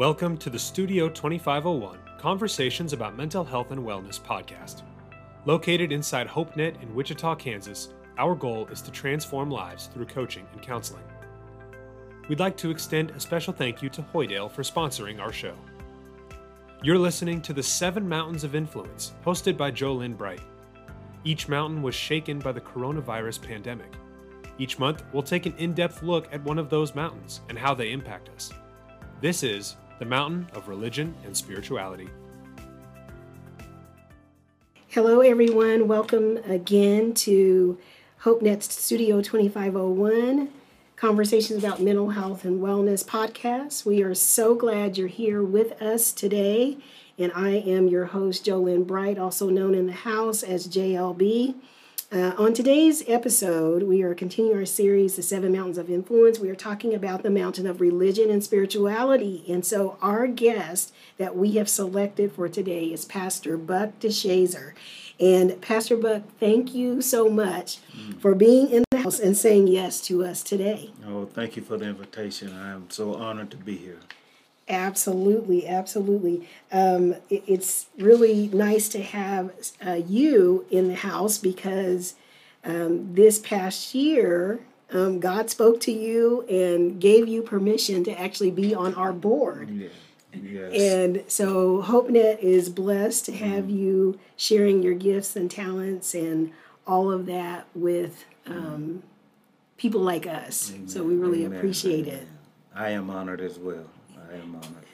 [0.00, 4.80] Welcome to the Studio 2501 Conversations about Mental Health and Wellness podcast.
[5.44, 10.62] Located inside HopeNet in Wichita, Kansas, our goal is to transform lives through coaching and
[10.62, 11.02] counseling.
[12.30, 15.52] We'd like to extend a special thank you to Hoydale for sponsoring our show.
[16.82, 20.40] You're listening to the Seven Mountains of Influence, hosted by Jolynn Bright.
[21.24, 23.92] Each mountain was shaken by the coronavirus pandemic.
[24.56, 27.74] Each month, we'll take an in depth look at one of those mountains and how
[27.74, 28.50] they impact us.
[29.20, 32.08] This is the Mountain of Religion and Spirituality.
[34.88, 35.88] Hello, everyone.
[35.88, 37.78] Welcome again to
[38.22, 40.48] HopeNet's Studio 2501
[40.96, 43.84] Conversations about Mental Health and Wellness podcast.
[43.84, 46.78] We are so glad you're here with us today.
[47.18, 51.56] And I am your host, Jolynn Bright, also known in the house as JLB.
[52.12, 56.40] Uh, on today's episode, we are continuing our series, The Seven Mountains of Influence.
[56.40, 59.44] We are talking about the mountain of religion and spirituality.
[59.48, 64.72] And so, our guest that we have selected for today is Pastor Buck DeShazer.
[65.20, 68.20] And Pastor Buck, thank you so much mm.
[68.20, 70.90] for being in the house and saying yes to us today.
[71.06, 72.52] Oh, thank you for the invitation.
[72.52, 74.00] I am so honored to be here.
[74.70, 76.48] Absolutely, absolutely.
[76.70, 79.52] Um, it, it's really nice to have
[79.84, 82.14] uh, you in the house because
[82.64, 84.60] um, this past year,
[84.92, 89.70] um, God spoke to you and gave you permission to actually be on our board.
[89.70, 89.88] Yeah.
[90.32, 90.80] Yes.
[90.80, 93.76] And so HopeNet is blessed to have mm.
[93.76, 96.52] you sharing your gifts and talents and
[96.86, 99.02] all of that with um,
[99.76, 100.70] people like us.
[100.72, 100.88] Amen.
[100.88, 101.58] So we really Amen.
[101.58, 102.20] appreciate Amen.
[102.20, 102.28] it.
[102.74, 103.86] I am honored as well.
[104.30, 104.84] I am honored.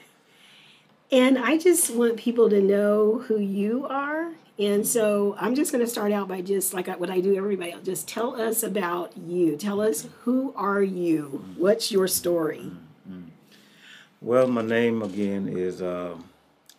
[1.11, 4.33] And I just want people to know who you are.
[4.59, 7.71] And so I'm just going to start out by just like what I do everybody
[7.71, 7.85] else.
[7.85, 9.55] Just tell us about you.
[9.55, 11.45] Tell us who are you?
[11.57, 12.71] What's your story?
[14.19, 16.15] Well, my name again is uh,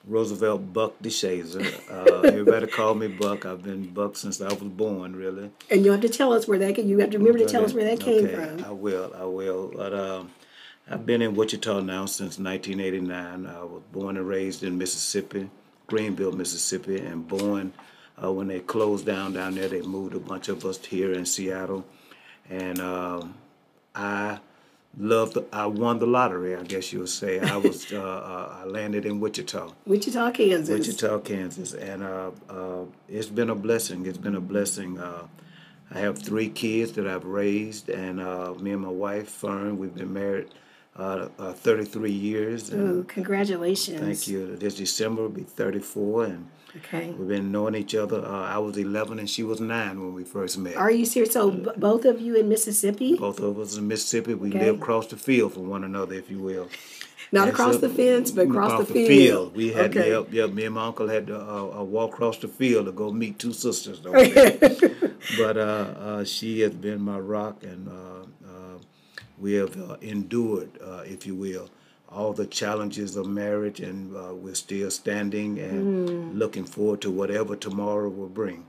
[0.04, 1.64] Roosevelt Buck DeShazer.
[1.88, 3.46] Uh, everybody call me Buck.
[3.46, 5.52] I've been Buck since I was born, really.
[5.70, 6.84] And you have to tell us where that.
[6.84, 8.64] You have to remember to tell us where that came okay, from.
[8.64, 9.14] I will.
[9.16, 9.70] I will.
[9.72, 10.30] But um,
[10.90, 13.46] I've been in Wichita now since 1989.
[13.46, 15.50] I was born and raised in Mississippi,
[15.86, 17.74] Greenville, Mississippi, and born
[18.22, 19.68] uh, when they closed down down there.
[19.68, 21.84] They moved a bunch of us here in Seattle,
[22.48, 23.34] and um,
[23.94, 24.38] I
[24.96, 25.36] loved.
[25.52, 26.56] I won the lottery.
[26.56, 27.38] I guess you would say.
[27.38, 27.92] I was.
[27.92, 29.70] uh, uh, I landed in Wichita.
[29.84, 30.70] Wichita, Kansas.
[30.70, 34.06] Wichita, Kansas, and uh, uh, it's been a blessing.
[34.06, 34.98] It's been a blessing.
[34.98, 35.26] Uh,
[35.90, 38.16] I have three kids that I've raised, and
[38.62, 39.76] me and my wife Fern.
[39.76, 40.48] We've been married
[40.98, 42.72] uh, uh, 33 years.
[42.72, 44.00] Ooh, congratulations.
[44.00, 44.56] Thank you.
[44.56, 47.10] This December will be 34, and okay.
[47.10, 48.24] we've been knowing each other.
[48.24, 50.76] Uh, I was 11 and she was 9 when we first met.
[50.76, 51.32] Are you serious?
[51.32, 53.16] So b- both of you in Mississippi?
[53.16, 54.34] Both of us in Mississippi.
[54.34, 54.66] We okay.
[54.66, 56.68] live across the field from one another, if you will.
[57.30, 59.52] Not and across so, the fence, but across, across the, the field.
[59.52, 59.56] field.
[59.56, 60.10] We had okay.
[60.10, 60.50] yep, yep.
[60.50, 63.38] Me and my uncle had to uh, uh walk across the field to go meet
[63.38, 64.58] two sisters over there.
[65.38, 67.86] but uh, she has been my rock and
[69.40, 71.70] we have uh, endured, uh, if you will,
[72.08, 76.38] all the challenges of marriage, and uh, we're still standing and mm.
[76.38, 78.64] looking forward to whatever tomorrow will bring.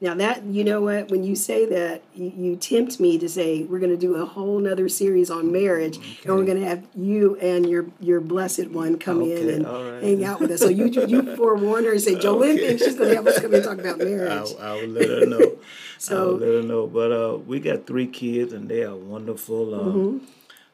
[0.00, 3.62] Now that you know what, when you say that, you, you tempt me to say
[3.62, 6.18] we're going to do a whole nother series on marriage, okay.
[6.26, 9.40] and we're going to have you and your your blessed one come okay.
[9.40, 10.02] in and right.
[10.02, 10.60] hang out with us.
[10.60, 12.66] So you you forewarn her and say Jolynn okay.
[12.66, 14.52] thinks she's going to have us come and talk about marriage.
[14.60, 15.58] I, I will let her know.
[15.98, 16.86] So I will let her know.
[16.86, 19.74] But uh, we got three kids, and they are wonderful.
[19.74, 20.26] Um, mm-hmm.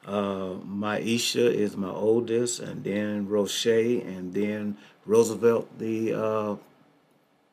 [0.07, 4.77] Uh, Maisha is my oldest, and then Roche, and then
[5.07, 6.57] Roosevelt, the uh,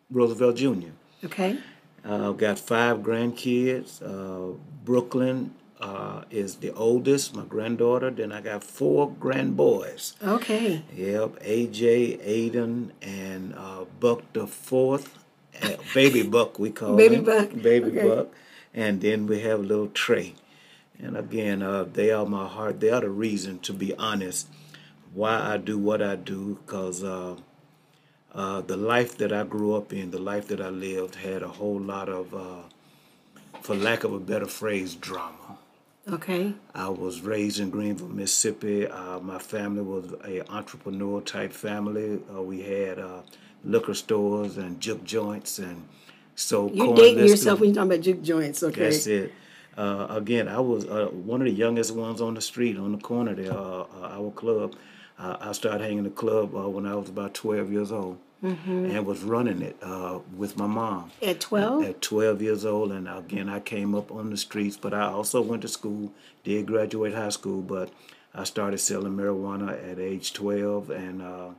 [0.09, 0.89] Roosevelt Jr.
[1.25, 1.57] Okay.
[2.05, 4.01] Uh, I've got five grandkids.
[4.01, 4.55] Uh,
[4.85, 8.09] Brooklyn uh, is the oldest, my granddaughter.
[8.09, 10.15] Then I got four grandboys.
[10.23, 10.83] Okay.
[10.95, 15.23] Yep, AJ, Aiden, and uh, Buck the fourth.
[15.93, 17.23] Baby Buck, we call Baby him.
[17.23, 17.49] Buck.
[17.53, 18.07] Baby okay.
[18.07, 18.33] Buck.
[18.73, 20.35] And then we have little Trey.
[20.99, 22.79] And again, uh, they are my heart.
[22.79, 24.47] They are the reason, to be honest,
[25.13, 26.59] why I do what I do.
[26.65, 27.35] Because uh,
[28.33, 31.47] uh, the life that I grew up in, the life that I lived, had a
[31.47, 32.63] whole lot of, uh,
[33.61, 35.57] for lack of a better phrase, drama.
[36.09, 36.53] Okay.
[36.73, 38.87] I was raised in Greenville, Mississippi.
[38.87, 42.21] Uh, my family was a entrepreneur type family.
[42.33, 43.21] Uh, we had uh,
[43.63, 45.87] liquor stores and juke joints and
[46.35, 46.71] so.
[46.71, 48.63] You're dating yourself when you're talking about juke joints.
[48.63, 48.83] Okay.
[48.83, 49.33] That's it.
[49.77, 52.97] Uh, again, I was uh, one of the youngest ones on the street, on the
[52.97, 54.75] corner there, uh, our club.
[55.19, 58.85] I started hanging the club when I was about 12 years old mm-hmm.
[58.85, 61.11] and was running it uh, with my mom.
[61.21, 61.83] At 12?
[61.83, 62.91] At, at, 12 years old.
[62.91, 66.11] And again, I came up on the streets, but I also went to school,
[66.43, 67.89] did graduate high school, but
[68.33, 71.49] I started selling marijuana at age 12, and uh,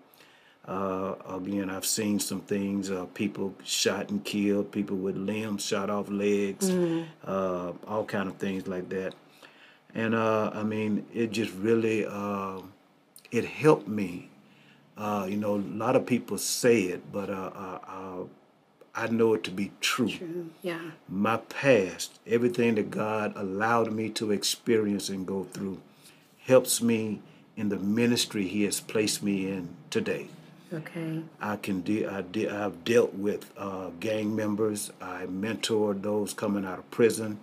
[0.68, 5.88] uh, again, I've seen some things: uh, people shot and killed, people with limbs shot
[5.88, 6.68] off legs,
[7.24, 9.14] uh, all kind of things like that.
[9.94, 12.60] And uh, I mean, it just really uh,
[13.30, 14.28] it helped me.
[14.96, 18.24] Uh, you know, a lot of people say it, but uh, uh, uh,
[18.94, 20.50] I know it to be true.
[20.60, 20.90] Yeah.
[21.08, 25.80] My past, everything that God allowed me to experience and go through,
[26.40, 27.22] helps me
[27.56, 30.28] in the ministry He has placed me in today.
[30.72, 31.22] Okay.
[31.40, 34.90] I can de- I de- I've dealt with uh, gang members.
[35.00, 37.38] I mentored those coming out of prison.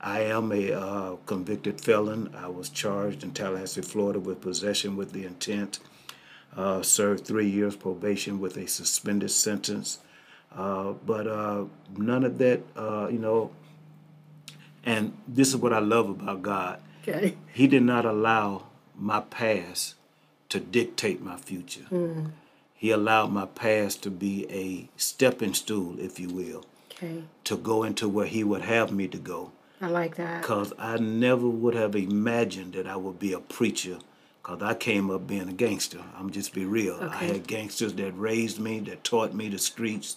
[0.00, 2.34] I am a uh, convicted felon.
[2.36, 5.78] I was charged in Tallahassee, Florida, with possession with the intent.
[6.56, 9.98] Uh, served three years probation with a suspended sentence.
[10.54, 11.64] Uh, but uh,
[11.96, 13.50] none of that, uh, you know.
[14.84, 16.80] And this is what I love about God.
[17.02, 17.36] Okay.
[17.52, 18.64] He did not allow
[18.98, 19.94] my past
[20.48, 21.86] to dictate my future.
[22.76, 27.24] He allowed my past to be a stepping stool, if you will, Okay.
[27.44, 29.52] to go into where He would have me to go.
[29.80, 30.42] I like that.
[30.42, 33.98] Because I never would have imagined that I would be a preacher.
[34.42, 36.00] Because I came up being a gangster.
[36.16, 36.98] I'm just be real.
[37.02, 40.16] I had gangsters that raised me, that taught me the streets.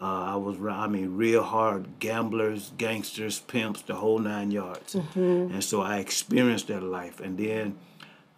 [0.00, 4.94] Uh, I was, I mean, real hard gamblers, gangsters, pimps, the whole nine yards.
[4.94, 5.54] Mm-hmm.
[5.54, 7.18] And so I experienced that life.
[7.18, 7.76] And then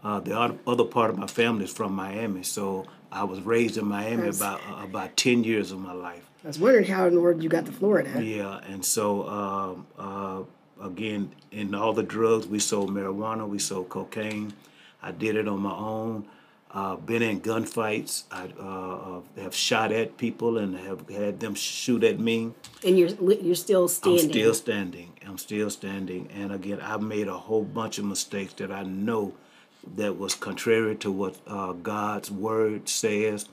[0.03, 2.43] uh, the other part of my family is from Miami.
[2.43, 6.25] So I was raised in Miami That's- about uh, about 10 years of my life.
[6.45, 8.23] I was wondering how in the world you got to Florida.
[8.25, 10.43] Yeah, and so um, uh,
[10.83, 14.55] again, in all the drugs, we sold marijuana, we sold cocaine.
[15.03, 16.27] I did it on my own.
[16.73, 18.25] Uh, been in gunfights.
[18.31, 22.53] I uh, uh, have shot at people and have had them shoot at me.
[22.85, 24.25] And you're you're still standing.
[24.25, 25.13] I'm still standing.
[25.27, 26.29] I'm still standing.
[26.33, 29.35] And again, I've made a whole bunch of mistakes that I know
[29.97, 33.49] that was contrary to what uh, God's word says.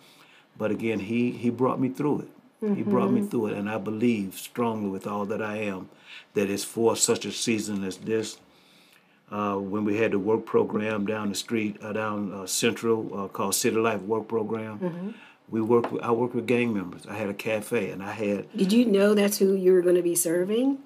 [0.57, 2.29] But again, He He brought me through it.
[2.75, 5.89] He brought me through it, and I believe strongly with all that I am
[6.33, 8.39] that it's for such a season as this.
[9.29, 13.27] Uh, when we had the work program down the street, uh, down uh, Central, uh,
[13.27, 15.13] called City Life Work Program,
[15.49, 15.91] we worked.
[15.91, 17.05] With, I worked with gang members.
[17.05, 19.95] I had a cafe, and I had Did you know that's who you were going
[19.95, 20.79] to be serving?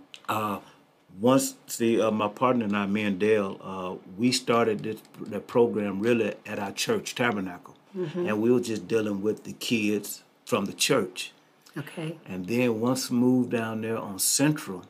[1.20, 5.40] Once see uh, my partner and I, me and Dale, uh, we started this the
[5.40, 10.66] program really at our church tabernacle, and we were just dealing with the kids from
[10.66, 11.32] the church.
[11.78, 12.18] Okay.
[12.26, 14.84] And then once moved down there on Central,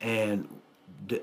[0.00, 0.48] and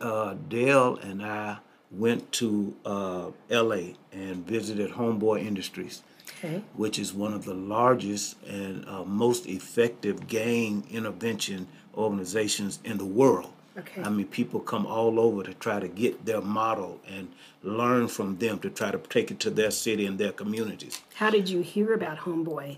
[0.02, 1.58] uh, Dale and I
[1.92, 3.96] went to uh, L.A.
[4.12, 6.02] and visited Homeboy Industries
[6.40, 6.64] Okay.
[6.76, 13.06] which is one of the largest and uh, most effective gang intervention organizations in the
[13.06, 13.54] world.
[13.78, 14.02] Okay.
[14.02, 17.30] I mean, people come all over to try to get their model and
[17.62, 21.02] learn from them to try to take it to their city and their communities.
[21.16, 22.78] How did you hear about Homeboy?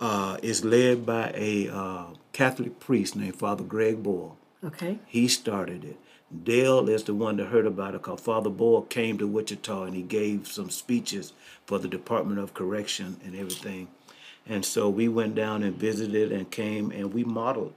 [0.00, 4.36] Uh, it's led by a uh, Catholic priest named Father Greg Boyle.
[4.64, 4.98] Okay.
[5.06, 5.96] He started it.
[6.44, 9.94] Dale is the one that heard about it because Father Boyle came to Wichita and
[9.94, 11.34] he gave some speeches
[11.66, 13.88] for the Department of Correction and everything.
[14.46, 17.74] And so we went down and visited and came and we modeled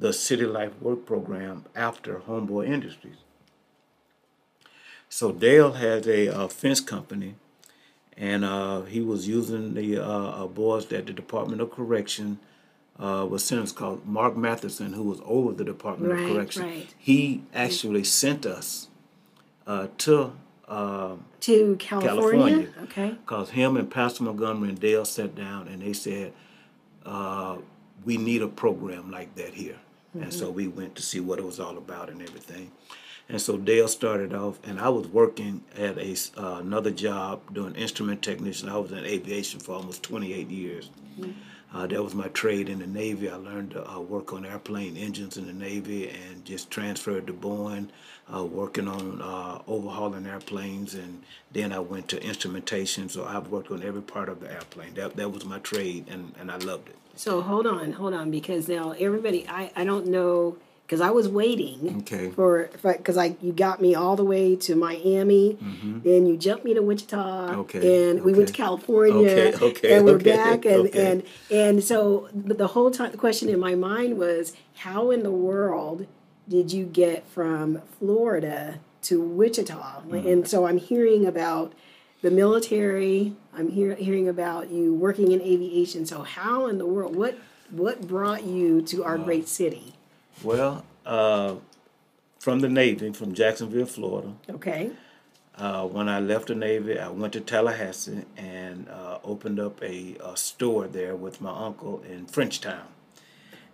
[0.00, 3.18] the City Life Work Program after Homeboy Industries.
[5.10, 7.34] So Dale has a uh, fence company
[8.16, 10.04] and uh, he was using the uh,
[10.44, 12.38] uh, boys that the Department of Correction
[12.98, 16.62] uh, was sentenced called Mark Matheson, who was over the Department Right, of Correction.
[16.62, 16.94] right.
[16.98, 18.88] He actually sent us
[19.66, 20.32] uh, to
[20.68, 22.08] um, To California?
[22.08, 22.68] California.
[22.84, 23.10] Okay.
[23.10, 26.32] because him and Pastor Montgomery and Dale sat down and they said,
[27.04, 27.56] uh,
[28.04, 29.76] we need a program like that here.
[30.14, 32.72] And so we went to see what it was all about and everything.
[33.28, 37.76] And so Dale started off, and I was working at a uh, another job doing
[37.76, 38.68] instrument technician.
[38.68, 40.90] I was in aviation for almost 28 years.
[41.72, 43.30] Uh, that was my trade in the Navy.
[43.30, 47.32] I learned to uh, work on airplane engines in the Navy and just transferred to
[47.32, 47.90] Boeing,
[48.34, 50.94] uh, working on uh, overhauling airplanes.
[50.94, 53.08] And then I went to instrumentation.
[53.08, 54.94] So I've worked on every part of the airplane.
[54.94, 56.96] That, that was my trade, and, and I loved it.
[57.20, 61.28] So hold on, hold on, because now everybody, I, I don't know, because I was
[61.28, 62.30] waiting Okay.
[62.30, 65.58] for, because I you got me all the way to Miami,
[66.02, 67.60] then you jumped me to Wichita, Mm-hmm.
[67.60, 68.54] Okay, and we went to.
[68.54, 71.10] California, Okay, okay, and we're okay, back, and okay.
[71.10, 75.22] and and so but the whole time the question in my mind was, how in
[75.22, 76.06] the world
[76.48, 79.76] did you get from Florida to Wichita?
[79.76, 80.26] Mm-hmm.
[80.26, 81.74] And so I'm hearing about
[82.22, 83.34] the military.
[83.54, 86.06] I'm hear, hearing about you working in aviation.
[86.06, 87.16] So how in the world?
[87.16, 87.38] What
[87.70, 89.94] what brought you to our great city?
[90.42, 91.56] Well, uh,
[92.38, 94.90] from the Navy, from Jacksonville, Florida, Okay.
[95.56, 100.16] Uh, when I left the Navy, I went to Tallahassee and uh, opened up a,
[100.24, 102.86] a, store there with my uncle in Frenchtown.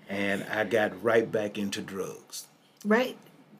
[0.08, 2.46] And I got right back into drugs.
[2.84, 3.16] Right,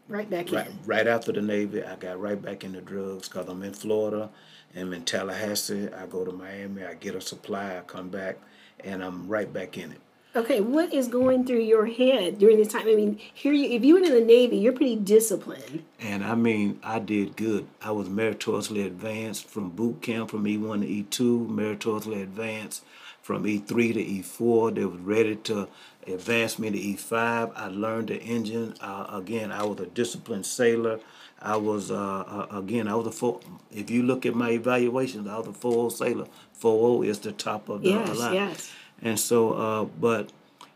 [0.08, 0.78] right back right, in.
[0.84, 4.30] Right after the Navy, I got right back into drugs because I'm in Florida.
[4.76, 5.88] I'm in Tallahassee.
[5.92, 6.84] I go to Miami.
[6.84, 7.78] I get a supply.
[7.78, 8.36] I come back,
[8.80, 10.00] and I'm right back in it.
[10.36, 12.82] Okay, what is going through your head during this time?
[12.86, 15.82] I mean, here you if you were in the Navy, you're pretty disciplined.
[15.98, 17.66] And I mean, I did good.
[17.80, 22.84] I was meritoriously advanced from boot camp from E1 to E2, meritoriously advanced
[23.22, 24.74] from E3 to E4.
[24.74, 25.68] They was ready to
[26.06, 27.52] advance me to E5.
[27.56, 28.74] I learned the engine.
[28.82, 31.00] Uh, again, I was a disciplined sailor.
[31.46, 32.88] I was uh, uh, again.
[32.88, 33.38] I was a four.
[33.70, 36.26] If you look at my evaluations, I was a four sailor.
[36.52, 38.34] Four is the top of the yes, line.
[38.34, 38.72] Yes.
[39.00, 40.32] And so, uh, but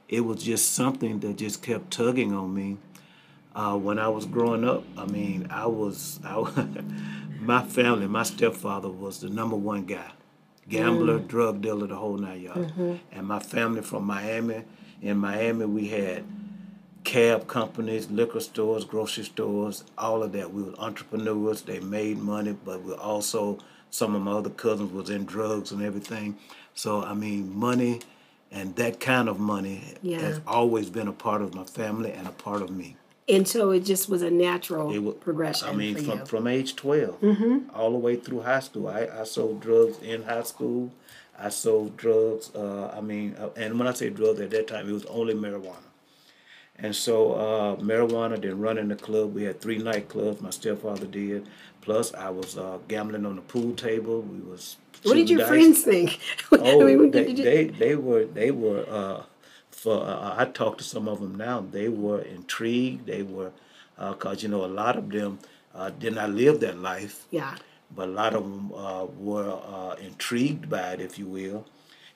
[0.08, 2.76] it was just something that just kept tugging on me.
[3.52, 6.36] Uh, when I was growing up, I mean, I was, I,
[7.40, 10.12] my family, my stepfather was the number one guy,
[10.68, 11.26] gambler, mm.
[11.26, 12.70] drug dealer, the whole nine yards.
[12.70, 12.94] Mm-hmm.
[13.10, 14.62] And my family from Miami,
[15.02, 16.24] in Miami, we had
[17.04, 20.52] cab companies, liquor stores, grocery stores, all of that.
[20.52, 21.62] We were entrepreneurs.
[21.62, 23.58] They made money, but we also
[23.90, 26.38] some of my other cousins was in drugs and everything.
[26.74, 28.00] So I mean, money
[28.52, 30.18] and that kind of money yeah.
[30.18, 32.96] has always been a part of my family and a part of me.
[33.28, 35.68] And so it just was a natural was, progression.
[35.68, 36.24] I mean, from, you.
[36.26, 37.58] from age 12 mm-hmm.
[37.76, 38.88] all the way through high school.
[38.88, 40.90] I, I sold drugs in high school.
[41.38, 42.54] I sold drugs.
[42.54, 45.34] Uh, I mean, uh, and when I say drugs at that time, it was only
[45.34, 45.76] marijuana.
[46.82, 49.34] And so uh, marijuana, then running the club.
[49.34, 50.40] We had three nightclubs.
[50.40, 51.46] My stepfather did.
[51.82, 54.22] Plus, I was uh, gambling on the pool table.
[54.22, 54.76] We was.
[55.02, 55.48] What did your dice.
[55.48, 56.18] friends think?
[56.52, 58.84] oh, I mean, they, they, they were they were.
[58.88, 59.22] Uh,
[59.70, 61.60] for uh, I talked to some of them now.
[61.60, 63.06] They were intrigued.
[63.06, 63.52] They were,
[63.96, 65.38] because uh, you know, a lot of them
[65.74, 67.26] uh, did not live that life.
[67.30, 67.56] Yeah.
[67.94, 68.68] But a lot of them
[69.18, 71.66] were intrigued by it, if you will,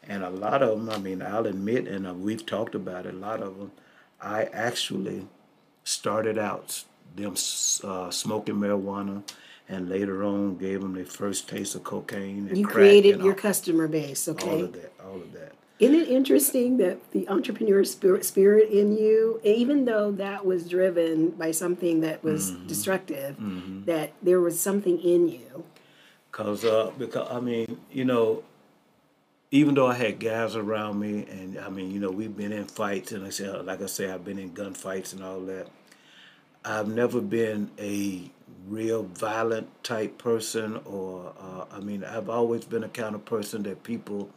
[0.07, 0.89] and a lot of them.
[0.89, 3.15] I mean, I'll admit, and we've talked about it.
[3.15, 3.73] A lot of them
[4.25, 5.27] I actually
[5.85, 7.35] started out them
[7.85, 9.23] uh, smoking marijuana
[9.69, 12.55] and later on gave them their first taste of cocaine.
[12.55, 14.51] you created your all, customer base, okay?
[14.51, 15.53] All of that, all of that.
[15.79, 21.31] Isn't it interesting that the entrepreneur spirit, spirit in you, even though that was driven
[21.31, 22.67] by something that was mm-hmm.
[22.67, 23.85] destructive, mm-hmm.
[23.85, 25.65] that there was something in you?
[26.31, 28.43] Cause, uh, because I mean, you know,
[29.55, 32.65] even though I had guys around me, and I mean, you know, we've been in
[32.65, 35.69] fights, and I said, like I say, I've been in gunfights and all that.
[36.65, 38.33] I've never been a
[38.67, 43.63] real violent type person, or uh, I mean, I've always been a kind of person
[43.63, 44.29] that people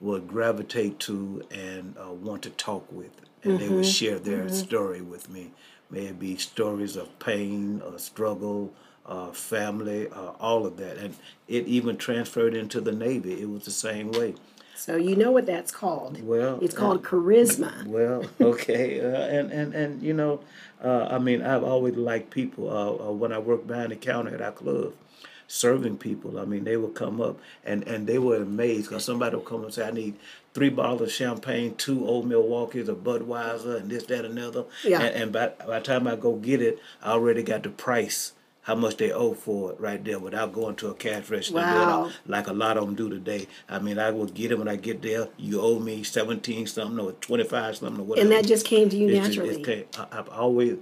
[0.00, 3.62] would gravitate to and uh, want to talk with, and mm-hmm.
[3.62, 3.90] they would mm-hmm.
[3.90, 4.54] share their mm-hmm.
[4.54, 5.52] story with me.
[5.90, 8.72] May it be stories of pain or struggle,
[9.06, 11.14] uh, family, uh, all of that, and
[11.46, 13.40] it even transferred into the Navy.
[13.40, 14.34] It was the same way.
[14.76, 16.22] So you know what that's called.
[16.22, 17.86] Well, it's called uh, charisma.
[17.86, 20.40] Well, okay, uh, and and and you know,
[20.84, 22.68] uh, I mean, I've always liked people.
[22.70, 24.92] Uh, uh, when I worked behind the counter at our club,
[25.48, 29.36] serving people, I mean, they would come up and and they were amazed because somebody
[29.36, 30.16] would come and say, "I need
[30.52, 35.00] three bottles of champagne, two old Milwaukee's, a Budweiser, and this, that, and another." Yeah.
[35.00, 38.32] And, and by by the time I go get it, I already got the price
[38.66, 42.10] how much they owe for it right there without going to a cash register wow.
[42.26, 43.46] like a lot of them do today.
[43.68, 45.28] I mean, I will get it when I get there.
[45.36, 48.26] You owe me seventeen something or twenty five something or whatever.
[48.26, 49.62] And that just came to you it's naturally.
[49.62, 50.78] Just, I, have always,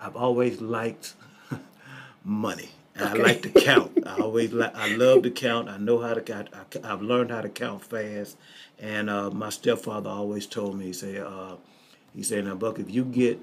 [0.00, 1.14] I've always liked
[2.24, 2.70] money.
[3.00, 3.08] Okay.
[3.08, 4.04] I like to count.
[4.04, 4.74] I always like.
[4.74, 5.68] I love to count.
[5.68, 6.48] I know how to count.
[6.52, 8.36] I, have learned how to count fast.
[8.80, 11.54] And uh, my stepfather always told me, he said, uh,
[12.12, 13.38] he said, now Buck, if you get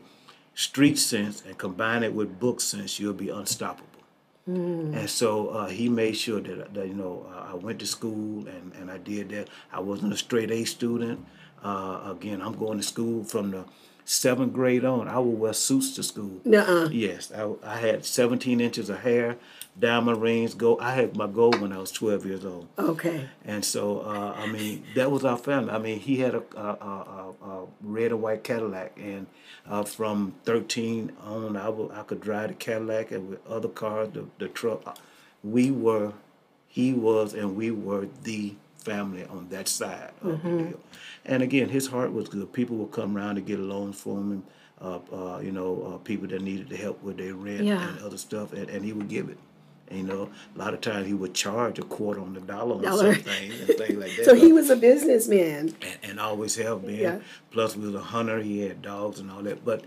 [0.60, 3.88] street sense and combine it with book sense, you'll be unstoppable.
[4.46, 4.94] Mm.
[4.94, 8.46] And so uh, he made sure that, that you know uh, I went to school
[8.46, 9.48] and, and I did that.
[9.72, 11.26] I wasn't a straight A student.
[11.64, 13.64] Uh, again, I'm going to school from the
[14.04, 15.08] seventh grade on.
[15.08, 16.42] I would wear suits to school.
[16.44, 16.90] Nuh-uh.
[16.90, 19.38] Yes, I, I had 17 inches of hair
[19.80, 20.54] diamond rings.
[20.54, 20.80] Go.
[20.80, 22.68] I had my gold when I was twelve years old.
[22.78, 23.28] Okay.
[23.46, 25.72] And so uh, I mean that was our family.
[25.72, 29.28] I mean he had a, a, a, a red and white Cadillac, and
[29.68, 34.10] uh, from thirteen on, I, would, I could drive the Cadillac and with other cars,
[34.14, 34.82] the the truck.
[34.86, 34.94] Uh,
[35.44, 36.14] we were,
[36.68, 40.58] he was, and we were the family on that side of mm-hmm.
[40.58, 40.80] the deal.
[41.26, 42.52] And again, his heart was good.
[42.52, 44.44] People would come around to get loans from him.
[44.82, 47.90] Uh, uh, you know, uh, people that needed the help with their rent yeah.
[47.90, 49.38] and other stuff, and, and he would give it.
[49.92, 52.82] You know, a lot of times he would charge a quarter on the dollar on
[52.82, 53.14] dollar.
[53.14, 54.26] some things and things like that.
[54.26, 55.76] so he was a businessman.
[55.82, 56.96] And, and always have been.
[56.96, 57.20] Yeah.
[57.52, 58.40] Plus, he was a hunter.
[58.40, 59.66] He had dogs and all that.
[59.66, 59.84] But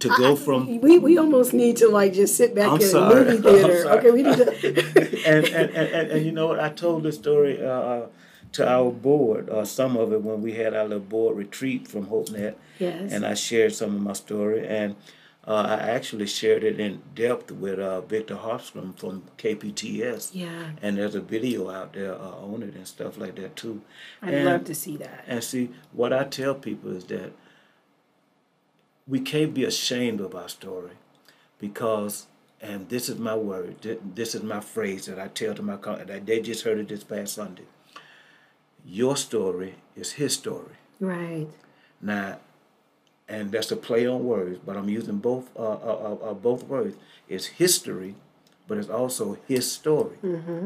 [0.00, 3.22] to go from We, we almost need to like just sit back I'm in sorry.
[3.22, 3.90] a movie theater.
[3.90, 4.46] Okay, we need to.
[5.26, 6.60] and, and, and, and, you know what?
[6.60, 8.06] I told this story uh, uh,
[8.52, 12.06] to our board, uh, some of it when we had our little board retreat from
[12.06, 12.54] HopeNet.
[12.78, 13.12] Yes.
[13.12, 14.66] And I shared some of my story.
[14.66, 14.94] And
[15.48, 20.32] uh, I actually shared it in depth with uh, Victor Hofstrom from KPTS.
[20.34, 20.72] Yeah.
[20.82, 23.80] And there's a video out there uh, on it and stuff like that too.
[24.20, 25.24] I'd and, love to see that.
[25.26, 27.32] And see, what I tell people is that
[29.06, 30.92] we can't be ashamed of our story
[31.58, 32.26] because,
[32.60, 36.26] and this is my word, this is my phrase that I tell to my that
[36.26, 37.64] they just heard it this past Sunday.
[38.84, 40.76] Your story is his story.
[41.00, 41.48] Right.
[42.02, 42.38] Now,
[43.28, 46.64] and that's a play on words, but I'm using both uh, uh, uh, uh, both
[46.64, 46.96] words.
[47.28, 48.14] It's history,
[48.66, 50.16] but it's also his story.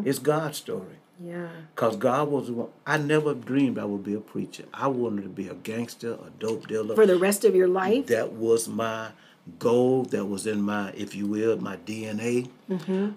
[0.05, 0.97] It's God's story.
[1.21, 1.49] Yeah.
[1.77, 2.51] Cause God was.
[2.87, 4.65] I never dreamed I would be a preacher.
[4.75, 6.95] I wanted to be a gangster, a dope dealer.
[6.95, 8.07] For the rest of your life.
[8.07, 9.11] that was my
[9.59, 10.05] goal.
[10.05, 12.49] That was in my, if you will, my DNA.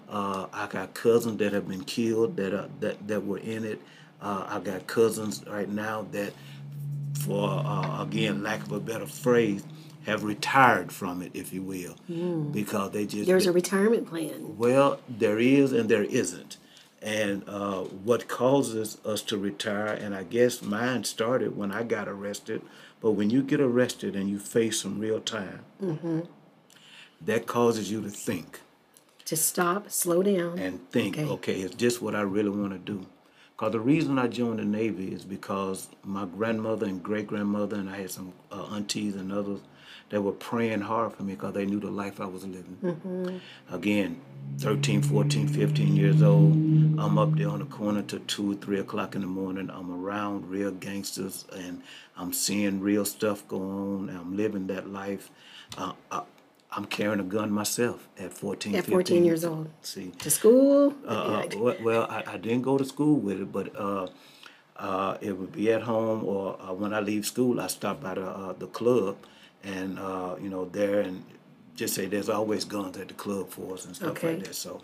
[0.08, 3.80] Uh, I got cousins that have been killed that are, that that were in it.
[4.20, 6.32] Uh, I got cousins right now that,
[7.18, 9.64] for uh, again lack of a better phrase,
[10.04, 11.96] have retired from it, if you will,
[12.52, 14.56] because they just There's a retirement plan.
[14.56, 16.56] well, there is and there isn't.
[17.02, 22.08] And uh, what causes us to retire, and I guess mine started when I got
[22.08, 22.62] arrested,
[23.00, 25.60] but when you get arrested and you face some real time,
[27.20, 28.60] that causes you to think
[29.26, 30.58] To stop, slow down.
[30.58, 31.28] and think, Okay.
[31.28, 33.06] okay, is this what I really want to do?
[33.56, 37.88] Because the reason I joined the Navy is because my grandmother and great grandmother, and
[37.88, 39.60] I had some uh, aunties and others
[40.10, 43.40] that were praying hard for me because they knew the life I was living.
[43.70, 44.20] Again,
[44.58, 46.52] 13, 14, 15 years old,
[46.98, 49.70] I'm up there on the corner till 2 3 o'clock in the morning.
[49.70, 51.82] I'm around real gangsters and
[52.16, 54.10] I'm seeing real stuff go on.
[54.10, 55.30] I'm living that life.
[55.78, 56.22] Uh, I,
[56.76, 58.92] I'm carrying a gun myself at 14, At 15.
[58.92, 59.68] 14 years old.
[59.80, 60.94] See, to school.
[61.08, 64.08] uh, uh, well, I, I didn't go to school with it, but uh,
[64.76, 68.14] uh, it would be at home or uh, when I leave school, I stop by
[68.14, 69.16] the, uh, the club
[69.64, 71.24] and, uh, you know, there and
[71.74, 74.34] just say there's always guns at the club for us and stuff Okay.
[74.34, 74.54] like that.
[74.54, 74.82] So,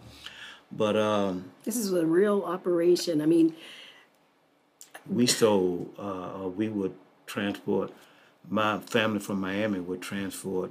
[0.72, 3.20] but um, this is a real operation.
[3.20, 3.54] I mean,
[5.06, 5.90] we sold,
[6.56, 6.94] we would
[7.26, 7.92] transport,
[8.48, 10.70] my family from Miami would transport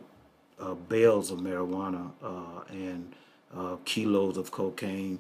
[0.62, 3.14] uh, bales of marijuana uh, and
[3.56, 5.20] uh, kilos of cocaine.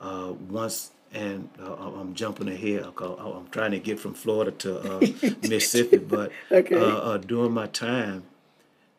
[0.00, 2.84] Uh, once, and uh, I'm jumping ahead.
[2.98, 5.00] I'm trying to get from Florida to uh,
[5.42, 7.18] Mississippi, but Okay.
[7.26, 8.24] during my time,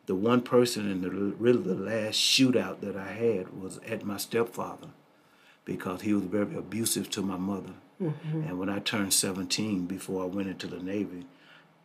[0.06, 4.16] the one person in the really the last shootout that I had was at my
[4.16, 4.88] stepfather
[5.64, 7.74] because he was very abusive to my mother.
[8.00, 11.24] And when I turned 17, before I went into the Navy,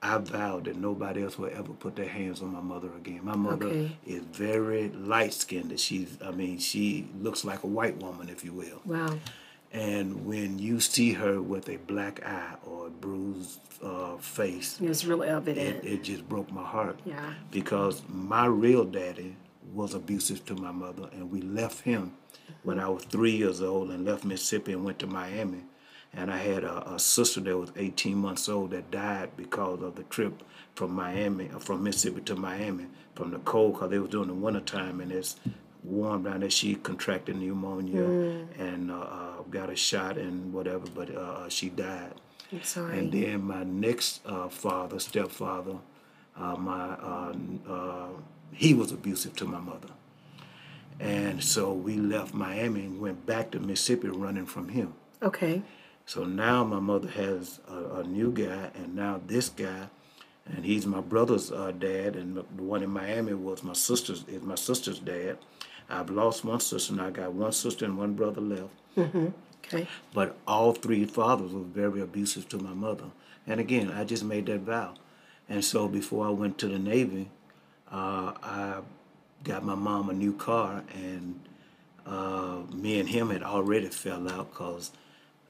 [0.01, 3.19] I vowed that nobody else would ever put their hands on my mother again.
[3.23, 3.97] My mother Okay.
[4.05, 5.77] is very light skinned.
[5.79, 8.81] She's, I mean, she looks like a white woman, if you will.
[8.85, 9.17] wow.
[9.71, 14.87] And when you see her with a black eye or a bruised uh, face, It
[14.87, 15.83] was real it, evident.
[15.85, 16.99] it just broke my heart.
[17.05, 17.33] Yeah.
[17.51, 19.35] Because my real daddy
[19.71, 22.13] was abusive to my mother, and we left him
[22.63, 25.61] when I was three years old and left Mississippi and went to Miami.
[26.13, 29.95] And I had a, a sister that was 18 months old that died because of
[29.95, 30.41] the trip
[30.75, 34.33] from Miami, uh, from Mississippi to Miami, from the cold, because they was doing the
[34.33, 35.35] wintertime and it's
[35.83, 36.49] warm down there.
[36.49, 38.01] She contracted pneumonia
[38.57, 42.13] and uh, uh, got a shot and whatever, but uh, uh, she died.
[42.51, 42.97] I'm sorry.
[42.97, 45.77] And then my next uh, father, stepfather,
[46.35, 47.33] uh, my uh,
[47.69, 48.07] uh,
[48.51, 49.89] he was abusive to my mother,
[50.99, 54.93] and so we left Miami and went back to Mississippi, running from him.
[55.21, 55.61] okay.
[56.09, 59.89] So now my mother has a, a new guy, and now this guy,
[60.47, 64.41] and he's my brother's uh, dad, and the one in Miami was my sister's is
[64.41, 65.37] my sister's dad.
[65.87, 68.71] I've lost one sister, and I got one sister and one brother left.
[69.63, 69.87] Okay.
[70.11, 73.11] But all three fathers were very abusive to my mother.
[73.45, 74.95] And again, I just made that vow.
[75.47, 77.29] And so before I went to the Navy,
[77.91, 78.79] uh, I
[79.43, 81.39] got my mom a new car, and
[82.07, 84.91] uh, me and him had already fell out because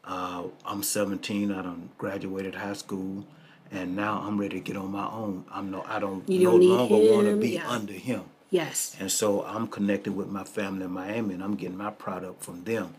[0.09, 1.51] uh, I'm 17.
[1.51, 3.25] I done graduated high school,
[3.71, 5.45] and now I'm ready to get on my own.
[5.51, 7.69] I'm no, I don't You no don't longer want to be yeah.
[7.69, 8.23] under him.
[8.49, 8.97] Yes.
[8.99, 12.63] And so I'm connected with my family in Miami and I'm getting my product from
[12.63, 12.95] them.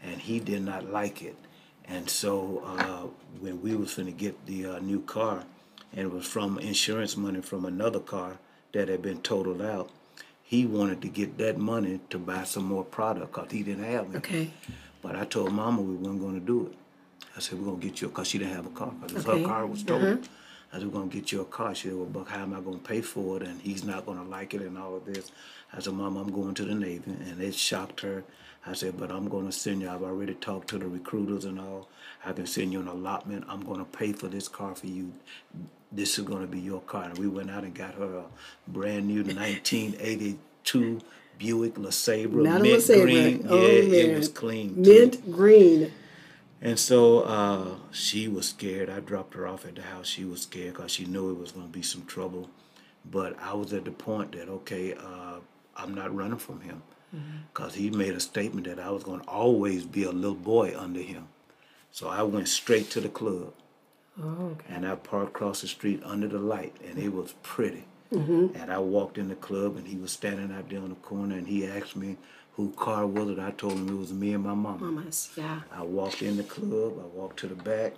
[0.00, 1.34] And he did not like it.
[1.86, 3.08] And so uh,
[3.40, 5.44] when we was finna get the uh, new car,
[5.92, 8.38] and it was from insurance money from another car
[8.72, 9.90] that had been totaled out,
[10.42, 14.14] he wanted to get that money to buy some more product because he didn't have
[14.14, 14.18] it.
[14.18, 14.50] Okay.
[15.02, 16.74] But I told Mama we weren't going to do it.
[17.36, 19.42] I said, we're going to get you, because she didn't have a car, because Okay.
[19.42, 20.18] her car was stolen.
[20.18, 20.32] Mm-hmm.
[20.74, 21.74] I said, we're going to get you a car.
[21.74, 23.42] She said, well, Buck, how am I going to pay for it?
[23.42, 25.30] And he's not going to like it and all of this.
[25.72, 27.10] I said, Mom, I'm going to the Navy.
[27.10, 28.24] And it shocked her.
[28.66, 29.90] I said, but I'm going to send you.
[29.90, 31.88] I've already talked to the recruiters and all.
[32.24, 33.44] I can send you an allotment.
[33.48, 35.12] I'm going to pay for this car for you.
[35.90, 37.04] This is going to be your car.
[37.04, 38.24] And we went out and got her a
[38.70, 41.00] brand new 1982
[41.38, 43.02] Buick LeSabre, Not mint LeSabre.
[43.02, 43.46] green.
[43.48, 43.94] Oh, yeah, man.
[44.10, 44.82] it was clean.
[44.82, 44.90] too.
[44.92, 45.92] Mint green.
[46.60, 48.88] And so uh, she was scared.
[48.88, 50.06] I dropped her off at the house.
[50.06, 52.50] She was scared because she knew it was going to be some trouble.
[53.10, 55.40] But I was at the point that, okay, uh,
[55.76, 56.82] I'm not running from him
[57.52, 60.72] because he made a statement that I was going to always be a little boy
[60.78, 61.26] under him.
[61.90, 63.52] So I went straight to the club
[64.22, 64.64] Oh, okay.
[64.74, 67.84] and I parked across the street under the light, and it was pretty.
[68.12, 71.36] And I walked in the club, and he was standing out there on the corner,
[71.36, 72.16] and he asked me
[72.54, 73.38] who car was it.
[73.38, 74.84] I told him it was me and my mama.
[74.90, 75.60] Mamas, yeah.
[75.72, 77.94] I walked in the club, I walked to the back,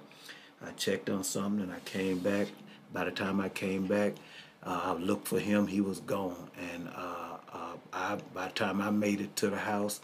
[0.65, 2.49] I checked on something, and I came back.
[2.93, 4.15] By the time I came back,
[4.63, 6.49] uh, I looked for him, he was gone.
[6.73, 10.01] And uh, uh, I, by the time I made it to the house,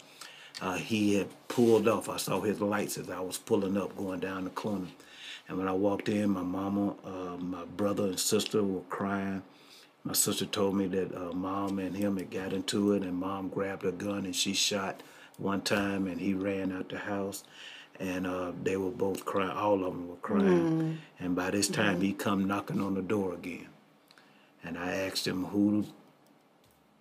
[0.61, 2.09] uh, he had pulled off.
[2.09, 4.89] I saw his lights as I was pulling up, going down the corner.
[5.49, 9.43] And when I walked in, my mama, uh, my brother, and sister were crying.
[10.05, 13.49] My sister told me that uh, mom and him had got into it, and mom
[13.49, 15.03] grabbed a gun and she shot
[15.37, 17.45] one time, and he ran out the house,
[17.99, 19.51] and uh, they were both crying.
[19.51, 20.99] All of them were crying.
[21.19, 23.67] And by this time, he come knocking on the door again,
[24.65, 25.87] and I asked him who,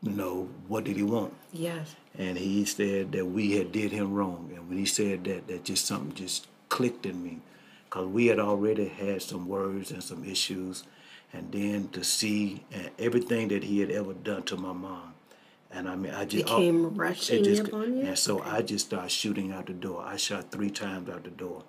[0.02, 1.34] you know, what did he want?
[1.54, 1.96] Yes.
[2.18, 4.52] and he said that we had did him wrong.
[4.54, 7.40] And when he said that, that just something just clicked in me,
[7.86, 10.84] because we had already had some words and some issues,
[11.34, 12.64] and then to see
[12.98, 15.14] everything that he had ever done to my mom,
[15.72, 18.04] and I mean, I just Became it rushing just- upon you?
[18.04, 20.04] and so I just started shooting out the door.
[20.06, 21.64] I shot three times out the door,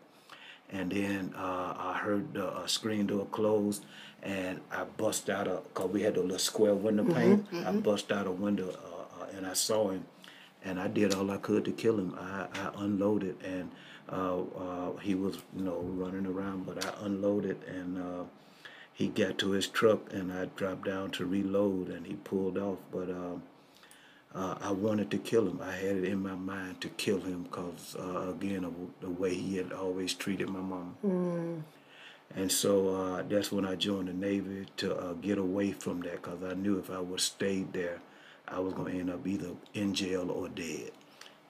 [0.70, 3.82] and then uh, I heard the uh, screen door close,
[4.22, 7.46] and I bust out a cause we had a little square window pane.
[7.52, 10.04] I bust out a window, uh, uh, and I saw him,
[10.64, 12.16] and I did all I could to kill him.
[12.18, 13.70] I, I unloaded, and
[14.10, 18.24] uh, uh, he was you know running around, but I unloaded, and uh,
[18.92, 22.78] he got to his truck, and I dropped down to reload, and he pulled off,
[22.92, 23.10] but.
[23.10, 23.42] Um,
[24.32, 25.60] uh, I wanted to kill him.
[25.60, 29.34] I had it in my mind to kill him because, uh, again, of the way
[29.34, 30.92] he had always treated my mama.
[32.36, 36.22] And so uh, that's when I joined the Navy to uh, get away from that
[36.22, 38.00] because I knew if I would stayed there,
[38.46, 40.92] I was going to end up either in jail or dead.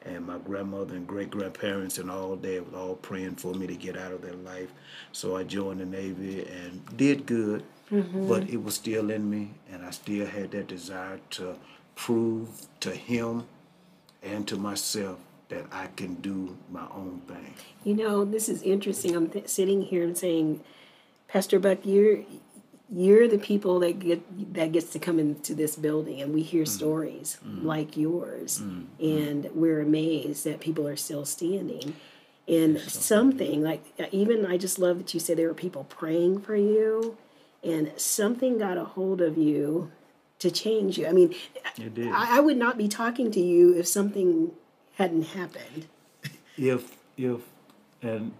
[0.03, 3.77] And my grandmother and great grandparents and all they was all praying for me to
[3.77, 4.73] get out of their life.
[5.13, 8.27] So I joined the Navy and did good, mm-hmm.
[8.27, 11.57] but it was still in me, and I still had that desire to
[11.97, 12.49] prove
[12.81, 13.47] to him
[14.23, 15.19] and to myself
[15.51, 17.55] that I can do my own thing.
[17.85, 19.15] You know, this is interesting.
[19.15, 20.63] I'm th- sitting here and saying,
[21.29, 22.21] Pastor Buck, you're
[22.93, 26.65] you're the people that get that gets to come into this building, and we hear
[26.65, 26.69] mm.
[26.69, 27.65] stories mm.
[27.65, 28.87] like yours, mm.
[29.01, 31.95] and we're amazed that people are still standing.
[32.49, 36.41] And something like uh, even I just love that you said there were people praying
[36.41, 37.17] for you,
[37.63, 39.93] and something got a hold of you
[40.41, 41.07] to change you.
[41.07, 41.35] I mean,
[41.79, 44.51] I, I would not be talking to you if something
[44.95, 45.87] hadn't happened.
[46.57, 47.41] if if
[48.03, 48.33] and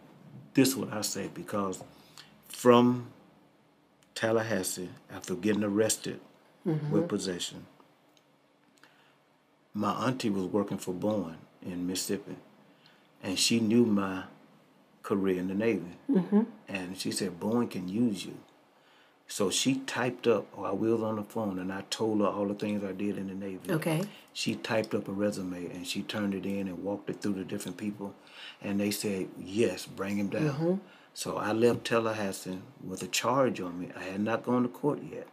[0.55, 1.85] this is what I say because
[2.49, 3.07] from
[4.21, 6.21] Tallahassee after getting arrested
[6.67, 6.91] mm-hmm.
[6.91, 7.65] with possession,
[9.73, 12.37] my auntie was working for Boeing in Mississippi,
[13.23, 14.25] and she knew my
[15.03, 16.43] career in the Navy, mm-hmm.
[16.69, 18.37] and she said Boeing can use you.
[19.27, 22.47] So she typed up while we was on the phone, and I told her all
[22.47, 23.71] the things I did in the Navy.
[23.71, 24.03] Okay.
[24.35, 27.45] She typed up a resume and she turned it in and walked it through the
[27.45, 28.15] different people,
[28.61, 30.51] and they said yes, bring him down.
[30.51, 30.75] Mm-hmm.
[31.15, 33.89] So I left Tallahassee with a charge on me.
[33.97, 35.27] I had not gone to court yet,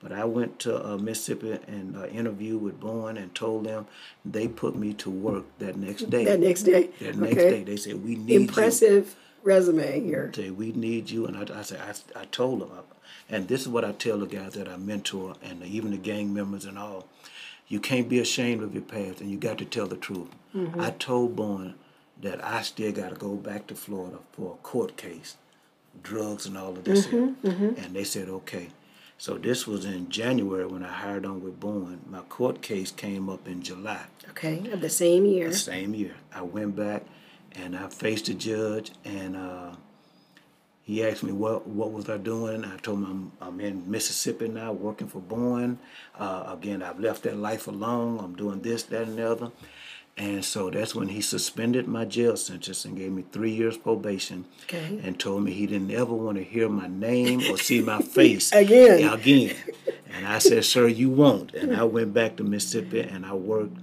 [0.00, 3.86] but I went to uh, Mississippi and uh, interviewed with Boeing and told them
[4.24, 6.24] they put me to work that next day.
[6.24, 6.90] That next day.
[7.00, 7.50] That next okay.
[7.50, 8.40] day, they said we need you.
[8.40, 10.30] Impressive resume here.
[10.34, 12.70] Say we need you, and I, I said I, I told them,
[13.28, 16.32] and this is what I tell the guys that I mentor, and even the gang
[16.32, 17.08] members and all.
[17.66, 20.28] You can't be ashamed of your past, and you got to tell the truth.
[20.78, 21.74] I told Boeing
[22.20, 25.36] that I still got to go back to Florida for a court case,
[26.02, 27.34] drugs and all of this, here.
[27.42, 28.68] and they said okay.
[29.18, 31.98] So this was in January when I hired on with Boeing.
[32.10, 35.48] My court case came up in July Okay, of the same year.
[35.50, 36.16] the same year.
[36.34, 37.04] I went back
[37.52, 39.76] and I faced the judge, and uh,
[40.82, 42.64] he asked me what what was I doing.
[42.64, 45.78] I told him I'm, I'm in Mississippi now, working for Boeing.
[46.18, 48.18] Uh, again, I've left that life alone.
[48.18, 49.52] I'm doing this, that, and the other.
[50.16, 54.44] And so that's when he suspended my jail sentence and gave me three years probation.
[54.64, 55.00] Okay.
[55.02, 58.52] And told me he didn't ever want to hear my name or see my face
[58.52, 59.12] Again.
[59.12, 59.56] Again.
[60.14, 63.76] And I said, "Sir, you won't." And I went back to Mississippi and I worked.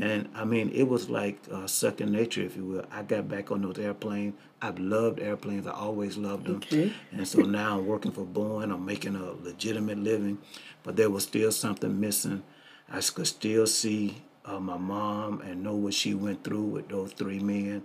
[0.00, 2.84] And I mean, it was like uh, second nature, if you will.
[2.90, 4.34] I got back on those airplanes.
[4.60, 5.66] I've loved airplanes.
[5.66, 6.56] I always loved them.
[6.56, 6.92] Okay.
[7.10, 8.72] And so now I'm working for Boeing.
[8.72, 10.38] I'm making a legitimate living,
[10.84, 12.44] but there was still something missing.
[12.88, 17.12] I could still see uh, my mom and know what she went through with those
[17.12, 17.82] three men,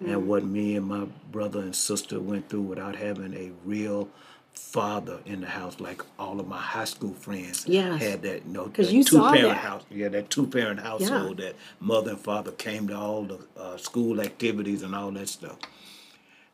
[0.00, 4.08] and what me and my brother and sister went through without having a real
[4.52, 8.00] father in the house like all of my high school friends Yes.
[8.00, 9.56] had that you know that you saw two-parent that.
[9.56, 14.20] house yeah that two-parent household that mother and father came to all the uh, school
[14.20, 15.56] activities and all that stuff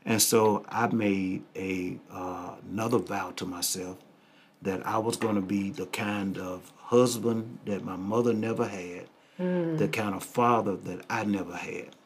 [0.07, 3.99] and so I made a uh, another vow to myself
[4.63, 9.07] that I was going to be the kind of husband that my mother never had,
[9.41, 11.97] the kind of father that I never had.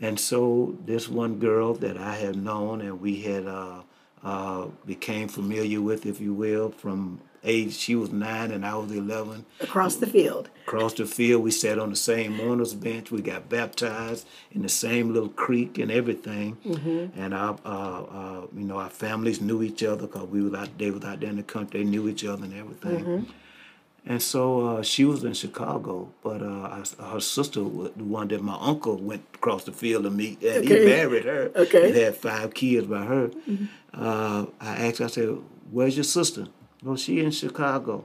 [0.00, 3.82] And so this one girl that I had known and we had uh,
[4.22, 8.92] uh, became familiar with, if you will, from age she was nine and I was
[8.92, 10.50] eleven Across the field.
[10.66, 11.42] across the field.
[11.42, 13.10] We sat on the same mourners bench.
[13.10, 16.58] We got baptized in the same little creek and everything.
[17.16, 20.68] And our, uh, uh, you know, our families knew each other because we was out.
[20.78, 21.82] They was out there in the country.
[21.82, 23.26] They knew each other and everything.
[24.06, 26.46] And so uh, she was in Chicago, but uh,
[27.00, 30.42] I- her sister was the one that my uncle went across the field to meet,
[30.42, 31.50] and he married her.
[31.54, 31.88] Okay.
[31.88, 33.30] And had five kids by her.
[33.92, 35.36] Uh, I asked, I said,
[35.70, 36.46] "Where's your sister?"
[36.82, 38.04] Well, she in Chicago.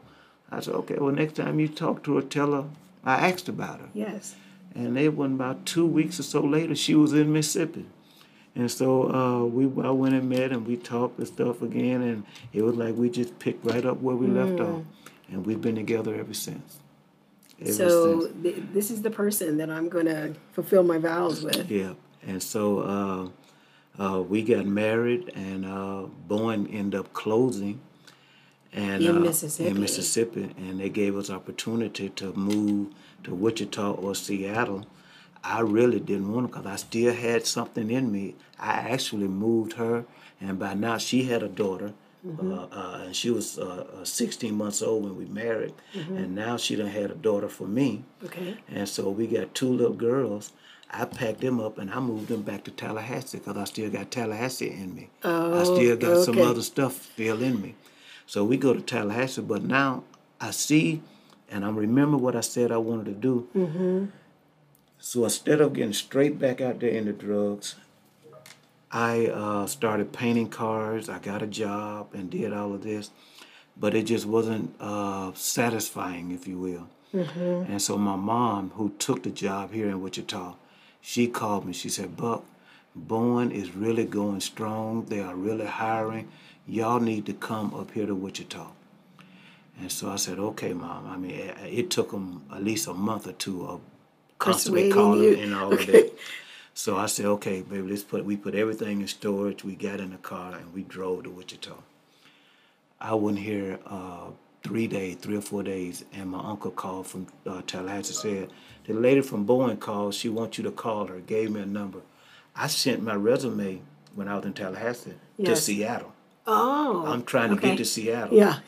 [0.51, 0.95] I said, "Okay.
[0.99, 2.65] Well, next time you talk to her, tell her
[3.03, 4.35] I asked about her." Yes.
[4.75, 7.85] And it wasn't about two weeks or so later, she was in Mississippi.
[8.57, 12.23] And so uh, we I went and met and we talked and stuff again, and
[12.51, 14.81] it was like we just picked right up where we left off,
[15.31, 16.79] and we've been together ever since.
[17.61, 18.33] Ever So since.
[18.43, 21.69] th- this is the person that I'm going to fulfill my vows with.
[21.69, 21.93] Yeah,
[22.25, 23.31] and so
[23.97, 27.79] uh, uh, we got married, and uh, Boeing ended up closing,
[28.73, 29.69] and In uh, Mississippi.
[29.69, 32.89] in Mississippi, and they gave us opportunity to move
[33.23, 34.85] to Wichita or Seattle.
[35.43, 38.35] I really didn't want to because I still had something in me.
[38.59, 40.05] I actually moved her,
[40.41, 41.93] and by now she had a daughter.
[42.25, 42.51] Mm-hmm.
[42.51, 46.17] Uh, uh, and she was uh, uh, 16 months old when we married, Mm-hmm.
[46.17, 48.03] and now she done had a daughter for me.
[48.23, 48.57] Okay.
[48.67, 50.51] And so we got two little girls.
[50.91, 54.11] I packed them up and I moved them back to Tallahassee because I still got
[54.11, 55.09] Tallahassee in me.
[55.23, 57.75] Oh, I still got some other stuff still in me.
[58.27, 60.03] So we go to Tallahassee, but now
[60.39, 61.01] I see
[61.49, 63.47] and I remember what I said I wanted to do.
[63.55, 64.05] Mm-hmm.
[64.99, 67.75] So instead of getting straight back out there into drugs,
[68.95, 71.09] I uh, started painting cars.
[71.09, 73.11] I got a job and did all of this,
[73.75, 76.87] but it just wasn't uh, satisfying, if you will.
[77.67, 80.55] And so my mom, who took the job here in Wichita,
[81.01, 81.73] she called me.
[81.73, 82.45] She said, "Buck,
[82.97, 85.05] Boeing is really going strong.
[85.05, 86.29] They are really hiring.
[86.65, 88.67] Y'all need to come up here to Wichita."
[89.79, 92.93] And so I said, "Okay, mom." I mean, it, it took them at least a
[92.93, 93.81] month or two of
[94.39, 95.35] constantly calling you.
[95.35, 95.91] and all of Okay.
[96.03, 96.13] that.
[96.77, 99.63] So I said, okay, baby, let's put we put everything in storage.
[99.63, 101.73] We got in the car and we drove to Wichita.
[102.99, 107.27] I wasn't here uh, three days, three or four days, and my uncle called from
[107.47, 108.49] uh, Tallahassee said
[108.83, 110.15] the lady from Boeing called.
[110.15, 111.19] She wants you to call her.
[111.19, 112.01] Gave me a number.
[112.53, 113.81] I sent my resume
[114.13, 115.13] when I was in Tallahassee
[115.45, 116.11] to Seattle.
[116.45, 117.05] Oh.
[117.07, 117.69] I'm trying to okay.
[117.69, 118.37] get to Seattle.
[118.37, 118.59] Yeah.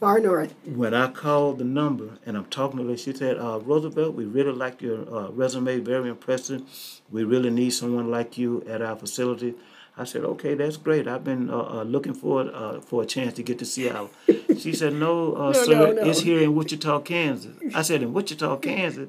[0.00, 0.54] Far north.
[0.64, 4.24] When I called the number and I'm talking to her, she said, uh, Roosevelt, we
[4.24, 6.62] really like your uh, resume, very impressive.
[7.10, 9.54] We really need someone like you at our facility.
[9.98, 11.06] I said, okay, that's great.
[11.06, 14.10] I've been uh, uh, looking for uh, for a chance to get to Seattle.
[14.58, 16.02] She said, no, uh, No, sir, no, no.
[16.02, 17.54] it's here in Wichita, Kansas.
[17.74, 19.08] I said, in Wichita, Kansas?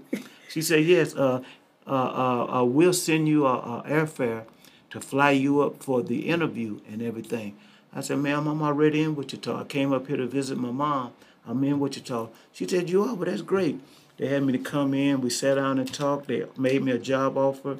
[0.49, 1.41] She said, yes, uh,
[1.87, 4.43] uh, uh, uh, we'll send you a, a airfare
[4.91, 7.57] to fly you up for the interview and everything.
[7.93, 9.61] I said, ma'am, I'm already in Wichita.
[9.61, 11.11] I came up here to visit my mom.
[11.47, 12.27] I'm in Wichita.
[12.53, 13.13] She said, you are?
[13.15, 13.79] Well, that's great.
[14.17, 15.21] They had me to come in.
[15.21, 16.27] We sat down and talked.
[16.27, 17.77] They made me a job offer.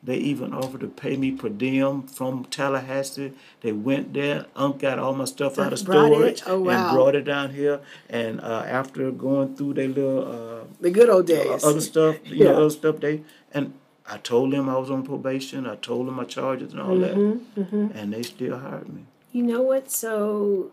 [0.00, 3.32] They even offered to pay me per diem from Tallahassee.
[3.62, 6.70] They went there, Unc got all my stuff out of storage Oh, wow.
[6.70, 7.80] and brought it down here.
[8.08, 11.64] And uh, after going through their little uh, The good old days.
[11.64, 12.56] other stuff, you know, Yeah.
[12.58, 13.74] other stuff they and
[14.08, 15.66] I told them I was on probation.
[15.66, 19.02] I told them my charges and all Mm-hmm, that, and they still hired me.
[19.38, 20.72] You know what's so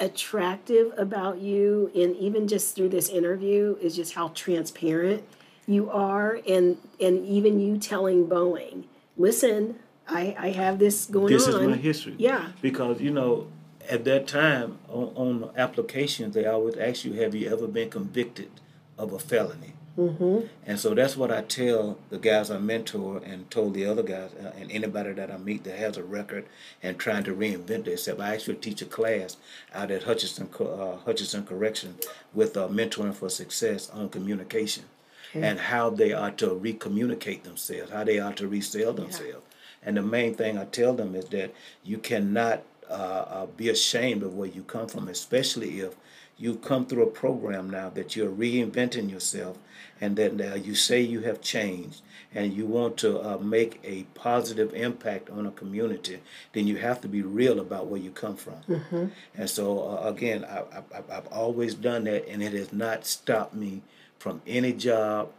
[0.00, 5.22] attractive about you, and even just through this interview, is just how transparent
[5.66, 8.84] you are, and and even you telling Boeing,
[9.18, 11.60] listen, I I have this going This on.
[11.60, 12.14] is my history.
[12.16, 12.52] Yeah.
[12.62, 13.48] Because you know,
[13.90, 18.48] at that time on, on applications, they always ask you, "Have you ever been convicted
[18.96, 20.46] of a felony?" Mm-hmm.
[20.66, 24.30] And so that's what I tell the guys I mentor and told the other guys
[24.34, 26.46] uh, and anybody that I meet that has a record
[26.82, 28.20] and trying to reinvent themselves.
[28.20, 29.36] I actually teach a class
[29.72, 31.96] out at Hutchinson uh, Hutchinson Correction
[32.32, 34.84] with uh, mentoring for success on communication
[35.30, 35.46] okay.
[35.46, 39.28] and how they are to recommunicate themselves, how they are to resell themselves.
[39.28, 39.86] Yeah.
[39.86, 41.54] And the main thing I tell them is that
[41.84, 45.94] you cannot uh, uh, be ashamed of where you come from, especially if
[46.36, 49.56] you come through a program now that you're reinventing yourself
[50.00, 52.02] and that uh, you say you have changed
[52.34, 56.20] and you want to uh, make a positive impact on a community,
[56.52, 58.56] then you have to be real about where you come from.
[58.68, 59.06] Mm-hmm.
[59.36, 63.54] And so, uh, again, I, I, I've always done that, and it has not stopped
[63.54, 63.82] me
[64.18, 65.30] from any job.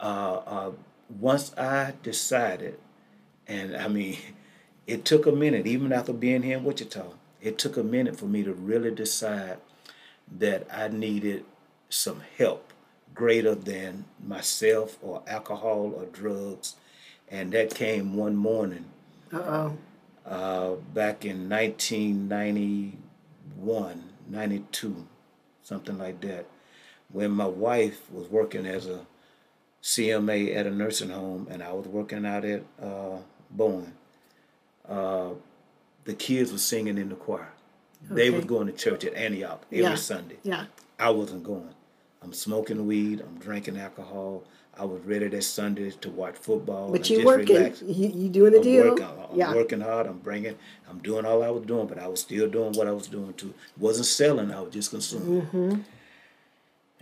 [0.00, 0.70] Uh, uh,
[1.20, 2.78] once I decided,
[3.46, 4.18] and I mean,
[4.88, 8.26] it took a minute, even after being here in Wichita, it took a minute for
[8.26, 9.58] me to really decide
[10.38, 11.44] that I needed
[11.88, 12.72] some help
[13.14, 16.76] greater than myself or alcohol or drugs.
[17.28, 18.86] And that came one morning.
[19.32, 19.76] Uh-oh.
[20.26, 25.06] Uh, back in 1991, 92,
[25.62, 26.46] something like that,
[27.12, 29.06] when my wife was working as a
[29.82, 33.18] CMA at a nursing home and I was working out at uh,
[33.56, 33.92] Boeing.
[34.88, 35.30] Uh,
[36.04, 37.52] the kids were singing in the choir.
[38.06, 38.14] Okay.
[38.14, 39.94] They was going to church at Antioch every yeah.
[39.94, 40.38] Sunday.
[40.42, 40.66] Yeah.
[40.98, 41.74] I wasn't going.
[42.22, 43.20] I'm smoking weed.
[43.20, 44.44] I'm drinking alcohol.
[44.78, 46.90] I was ready that Sunday to watch football.
[46.90, 47.74] But you working?
[47.84, 48.88] You, you doing the I'm deal?
[48.90, 49.54] Working, I'm yeah.
[49.54, 50.06] working hard.
[50.06, 50.56] I'm bringing.
[50.88, 53.34] I'm doing all I was doing, but I was still doing what I was doing
[53.34, 53.52] too.
[53.76, 54.50] wasn't selling.
[54.52, 55.42] I was just consuming.
[55.42, 55.80] Mm-hmm.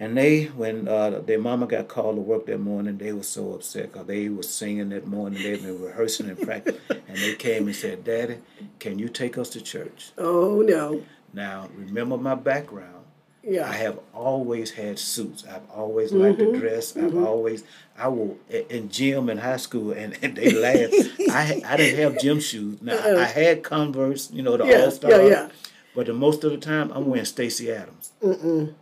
[0.00, 3.54] And they, when uh, their mama got called to work that morning, they were so
[3.54, 5.42] upset because they were singing that morning.
[5.42, 6.80] They'd been rehearsing and practicing.
[7.08, 8.38] and they came and said, Daddy,
[8.78, 10.12] can you take us to church?
[10.16, 11.02] Oh, no.
[11.32, 12.94] Now, remember my background.
[13.42, 13.68] Yeah.
[13.68, 15.44] I have always had suits.
[15.44, 16.22] I've always mm-hmm.
[16.22, 16.60] liked to mm-hmm.
[16.60, 16.96] dress.
[16.96, 17.26] I've mm-hmm.
[17.26, 17.64] always,
[17.96, 20.90] I will, in gym in high school, and, and they laugh.
[21.30, 22.82] I I didn't have gym shoes.
[22.82, 23.20] Now, uh-uh.
[23.20, 25.10] I had Converse, you know, the yeah, All Star.
[25.10, 25.48] Yeah, yeah.
[25.94, 28.12] But the most of the time, I'm wearing Stacy Adams.
[28.22, 28.74] Mm-mm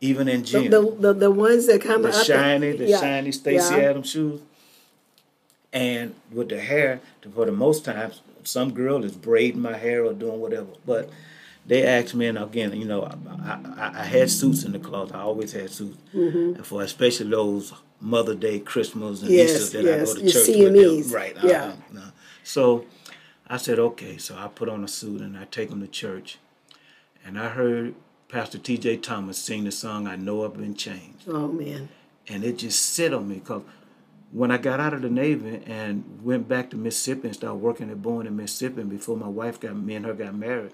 [0.00, 0.70] even in gym.
[0.70, 3.00] The, the, the ones that come up the shiny, the yeah.
[3.00, 3.90] shiny Stacy yeah.
[3.90, 4.40] Adams shoes.
[5.72, 7.00] And with the hair,
[7.34, 10.68] for the most times, some girl is braiding my hair or doing whatever.
[10.84, 11.10] But
[11.66, 15.14] they asked me, and again, you know, I, I, I had suits in the closet.
[15.14, 16.56] I always had suits, mm-hmm.
[16.56, 20.10] and for especially those Mother Day, Christmas, and yes, Easter that yes.
[20.10, 20.96] I go to church CMEs.
[20.96, 21.14] with them.
[21.14, 21.36] Right.
[21.44, 21.64] Yeah.
[21.64, 22.10] Uh-huh.
[22.42, 22.86] So
[23.46, 24.16] I said, okay.
[24.16, 26.38] So I put on a suit and I take them to church,
[27.24, 27.94] and I heard
[28.30, 28.98] Pastor T.J.
[28.98, 31.88] Thomas sing the song "I Know I've Been Changed." Oh man!
[32.28, 33.62] And it just sit on me because
[34.30, 37.90] when I got out of the Navy and went back to Mississippi and started working
[37.90, 40.72] at Boeing in Mississippi, and before my wife got me and her got married,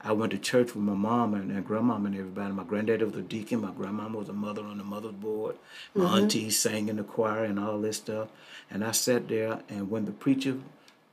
[0.00, 2.54] I went to church with my mom and, and grandmom and everybody.
[2.54, 3.60] My granddaddy was a deacon.
[3.60, 5.56] My grandmama was a mother on the mother's board.
[5.94, 6.14] My mm-hmm.
[6.14, 8.28] auntie sang in the choir and all this stuff.
[8.70, 10.56] And I sat there, and when the preacher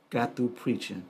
[0.08, 1.04] got through preaching,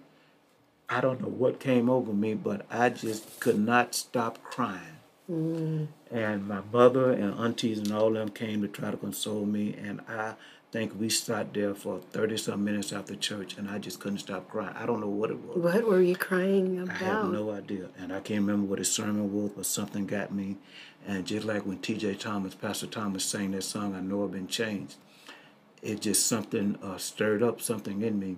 [0.93, 4.99] I don't know what came over me, but I just could not stop crying.
[5.31, 5.87] Mm.
[6.11, 9.75] And my mother and aunties and all of them came to try to console me,
[9.75, 10.35] and I
[10.71, 14.51] think we sat there for 30 some minutes after church, and I just couldn't stop
[14.51, 14.75] crying.
[14.77, 15.57] I don't know what it was.
[15.57, 17.01] What were you crying about?
[17.01, 17.89] I have no idea.
[17.99, 20.59] And I can't remember what his sermon was, but something got me.
[21.07, 22.17] And just like when T.J.
[22.17, 24.97] Thomas, Pastor Thomas sang that song, I Know I've Been Changed,
[25.81, 28.37] it just something uh, stirred up something in me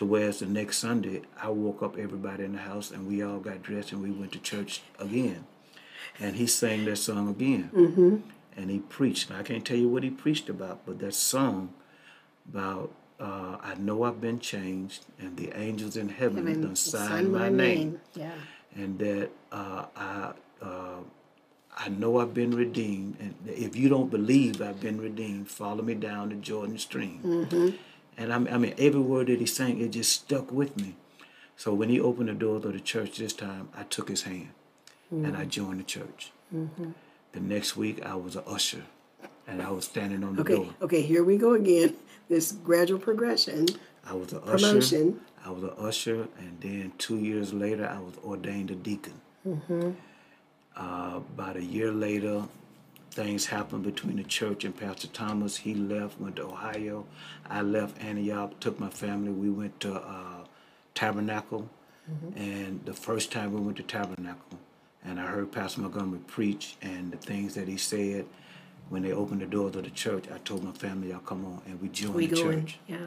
[0.00, 3.38] to whereas the next Sunday I woke up everybody in the house and we all
[3.38, 5.44] got dressed and we went to church again.
[6.18, 7.70] And he sang that song again.
[7.74, 8.16] Mm-hmm.
[8.56, 9.28] And he preached.
[9.28, 11.74] And I can't tell you what he preached about, but that song
[12.48, 17.30] about uh, I know I've been changed and the angels in heaven, have done signed
[17.30, 17.56] my, my name.
[17.58, 18.00] name.
[18.14, 18.32] Yeah.
[18.74, 20.32] And that uh, I
[20.62, 21.00] uh,
[21.76, 23.18] I know I've been redeemed.
[23.20, 27.20] And if you don't believe I've been redeemed, follow me down the Jordan stream.
[27.22, 27.76] Mm-hmm
[28.16, 30.96] and I mean, I mean, every word that he sang, it just stuck with me.
[31.56, 34.50] So when he opened the doors of the church this time, I took his hand
[35.12, 35.24] mm-hmm.
[35.24, 36.32] and I joined the church.
[36.54, 36.90] Mm-hmm.
[37.32, 38.82] The next week, I was an usher
[39.46, 40.74] and I was standing on the okay, door.
[40.82, 41.94] Okay, here we go again.
[42.30, 43.66] This gradual progression.
[44.06, 45.14] I was an usher.
[45.44, 49.20] I was an usher, and then two years later, I was ordained a deacon.
[49.44, 49.90] Mm-hmm.
[50.76, 52.44] Uh, about a year later,
[53.10, 55.56] things happened between the church and Pastor Thomas.
[55.56, 57.06] He left, went to Ohio.
[57.48, 59.32] I left Antioch, took my family.
[59.32, 60.44] We went to uh,
[60.94, 61.68] Tabernacle.
[62.10, 62.38] Mm-hmm.
[62.38, 64.58] And the first time we went to Tabernacle,
[65.04, 68.26] and I heard Pastor Montgomery preach, and the things that he said
[68.88, 71.62] when they opened the doors of the church, I told my family, y'all come on,
[71.66, 72.60] and we joined we the going.
[72.66, 72.78] church.
[72.88, 73.06] Yeah.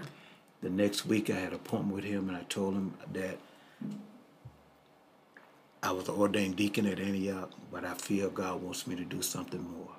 [0.62, 3.38] The next week, I had an appointment with him, and I told him that
[5.84, 9.22] I was an ordained deacon at Antioch, but I feel God wants me to do
[9.22, 9.90] something more.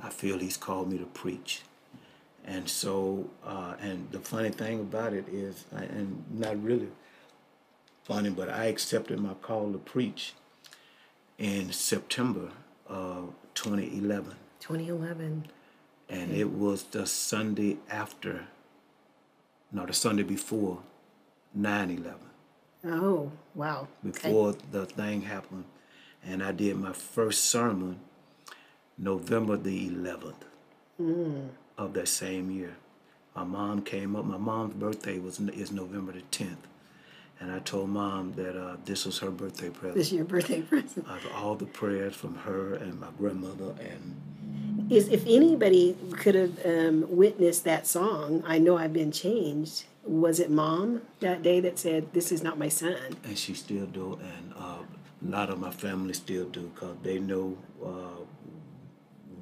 [0.00, 1.62] I feel He's called me to preach.
[2.44, 6.88] And so, uh, and the funny thing about it is, and not really
[8.04, 10.34] funny, but I accepted my call to preach
[11.36, 12.50] in September
[12.86, 14.36] of 2011.
[14.60, 15.46] 2011.
[16.08, 18.44] And it was the Sunday after,
[19.72, 20.78] no, the Sunday before
[21.54, 22.31] 9 11
[22.84, 23.88] Oh, wow.
[24.08, 24.28] Okay.
[24.28, 25.64] before the thing happened.
[26.24, 28.00] And I did my first sermon
[28.98, 30.34] November the 11th
[31.78, 32.76] of that same year.
[33.34, 34.24] My mom came up.
[34.24, 36.56] My mom's birthday was is November the 10th.
[37.40, 39.94] And I told mom that uh, this was her birthday present.
[39.96, 41.06] This is your birthday present.
[41.08, 46.64] Of all the prayers from her and my grandmother and Is if anybody could have
[46.64, 49.84] um, witnessed that song, I know I've been changed.
[50.04, 52.96] Was it mom that day that said, "This is not my son"?
[53.24, 54.78] and she still do, and uh,
[55.26, 58.20] a lot of my family still do, cause they know uh,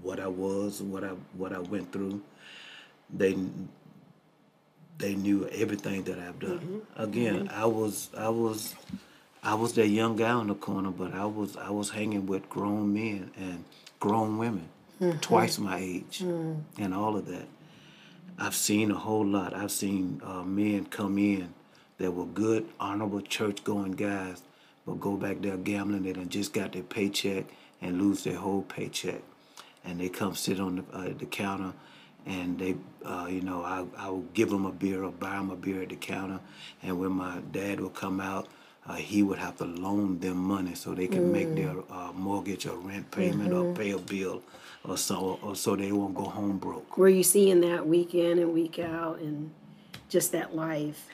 [0.03, 2.21] what I was, what I what I went through.
[3.13, 3.37] They
[4.99, 6.83] they knew everything that I've done.
[6.97, 8.75] Again, I was I was
[9.43, 12.49] I was that young guy on the corner, but I was I was hanging with
[12.51, 13.65] grown men and
[13.99, 14.69] grown women,
[15.23, 17.49] twice my age, and all of that.
[18.43, 19.53] I've seen a whole lot.
[19.53, 21.53] I've seen uh, men come in
[21.99, 24.41] that were good, honorable, church-going guys,
[24.87, 26.05] but go back there gambling.
[26.05, 27.45] They done just got their paycheck
[27.83, 29.21] and lose their whole paycheck,
[29.85, 31.75] and they come sit on the, uh, the counter,
[32.25, 35.51] and they, uh, you know, I I will give them a beer or buy them
[35.51, 36.41] a beer at the counter,
[36.83, 38.49] and when my dad would come out.
[38.87, 42.67] Uh, he would have to loan them money so they can make their uh, mortgage
[42.67, 44.43] or rent payment or pay a bill
[44.85, 46.97] or so or so they won't go home broke.
[46.97, 49.51] Were you seeing that week in and week out, and
[50.09, 51.07] just that life?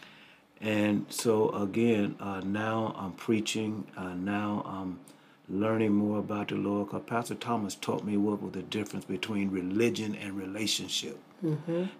[0.60, 3.86] And so again, uh, now I'm preaching.
[3.96, 5.00] Uh, now I'm
[5.48, 6.90] learning more about the Lord.
[6.90, 11.18] Cause Pastor Thomas taught me what was the difference between religion and relationship.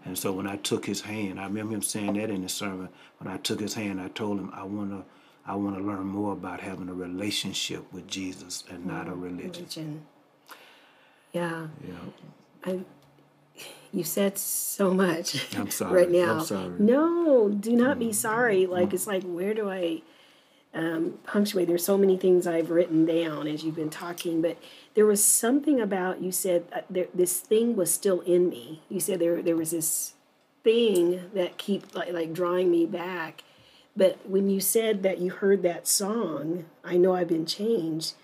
[0.05, 2.89] And so when I took his hand, I remember him saying that in the sermon.
[3.19, 5.05] When I took his hand, I told him I want to,
[5.47, 9.53] I want to learn more about having a relationship with Jesus and not a religion.
[9.53, 10.07] Religion.
[11.33, 11.95] Yeah, Yeah.
[12.65, 12.81] I.
[13.93, 15.55] You said so much.
[15.57, 16.03] I'm sorry.
[16.03, 16.35] right now.
[16.35, 16.75] I'm sorry.
[16.79, 18.67] No, do not be sorry.
[18.67, 20.03] Like it's like where do I
[20.75, 21.69] um, punctuate?
[21.69, 24.59] There's so many things I've written down as you've been talking, but
[24.95, 28.83] there was something about you said uh, there, this thing was still in me.
[28.91, 30.13] You said there there was this
[30.63, 33.45] thing that keep like, like drawing me back.
[33.97, 38.15] But when you said that you heard that song, I know I've been changed.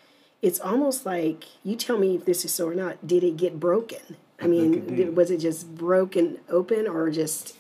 [0.43, 3.07] It's almost like you tell me if this is so or not.
[3.07, 4.17] Did it get broken?
[4.41, 5.17] I, mean, it did- did.
[5.17, 7.57] was it just broken open or just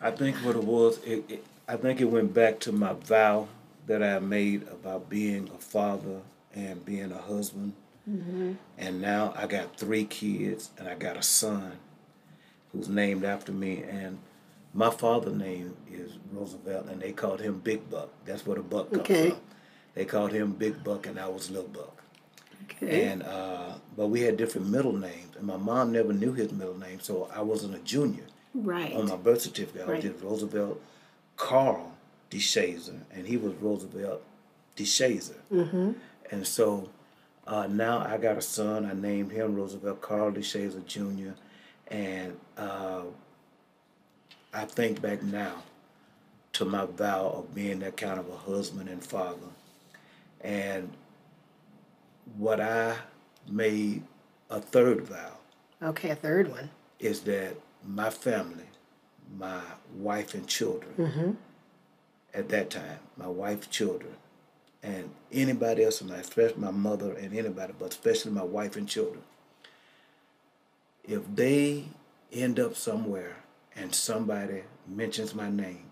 [0.00, 3.48] I think what it was, it, it, I think it went back to my vow
[3.86, 6.20] that I made about being a father
[6.54, 7.72] and being a husband.
[8.08, 8.52] Mm-hmm.
[8.78, 11.72] And now I got three kids and I got a son
[12.72, 13.82] who's named after me.
[13.82, 14.18] And
[14.78, 18.10] my father's name is Roosevelt, and they called him Big Buck.
[18.24, 19.30] That's where the buck comes Okay.
[19.30, 19.40] from.
[19.94, 22.02] They called him Big Buck, and I was Little Buck.
[22.64, 23.06] okay?
[23.08, 26.78] And uh, but we had different middle names, and my mom never knew his middle
[26.78, 28.92] name, so I wasn't a junior right.
[28.94, 29.82] on my birth certificate.
[29.82, 30.02] I Right.
[30.04, 30.80] was just Roosevelt
[31.36, 31.92] Carl
[32.30, 34.22] DeShazer, and he was Roosevelt
[34.76, 35.38] DeShazer.
[35.52, 35.92] Mm-hmm.
[36.30, 36.88] And so
[37.48, 38.86] uh, now I got a son.
[38.86, 41.32] I named him Roosevelt Carl DeShazer Jr.
[41.88, 43.02] And uh,
[44.52, 45.62] I think back now
[46.54, 49.38] to my vow of being that kind of a husband and father.
[50.40, 50.90] And
[52.36, 52.96] what I
[53.48, 54.02] made
[54.50, 55.32] a third vow
[55.82, 56.70] Okay, a third one.
[56.98, 57.54] is that
[57.86, 58.64] my family,
[59.38, 59.60] my
[59.96, 61.30] wife and children, mm-hmm.
[62.34, 64.14] at that time, my wife, children,
[64.82, 68.88] and anybody else in my, especially my mother and anybody, but especially my wife and
[68.88, 69.22] children,
[71.04, 71.84] if they
[72.32, 73.36] end up somewhere
[73.78, 75.84] and somebody mentions my name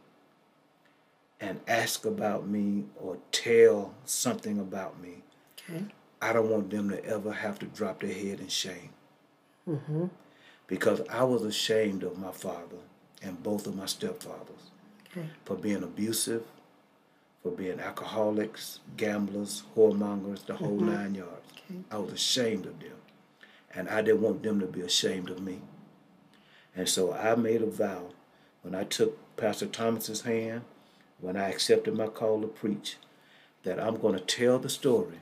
[1.41, 5.23] and ask about me or tell something about me,
[5.69, 5.85] Okay.
[6.23, 8.91] I don't want them to ever have to drop their head in shame.
[9.69, 10.07] Mm-hmm.
[10.67, 12.79] Because I was ashamed of my father
[13.23, 14.71] and both of my stepfathers
[15.11, 15.29] Okay.
[15.45, 16.45] for being abusive,
[17.43, 20.95] for being alcoholics, gamblers, whoremongers, the whole mm-hmm.
[20.95, 21.53] nine yards.
[21.53, 21.81] Okay.
[21.91, 22.91] I was ashamed of them.
[23.75, 25.61] And I didn't want them to be ashamed of me.
[26.77, 28.11] And so I made a vow
[28.63, 30.63] when I took Pastor Thomas's hand,
[31.21, 32.97] when I accepted my call to preach,
[33.63, 35.21] that I'm going to tell the story.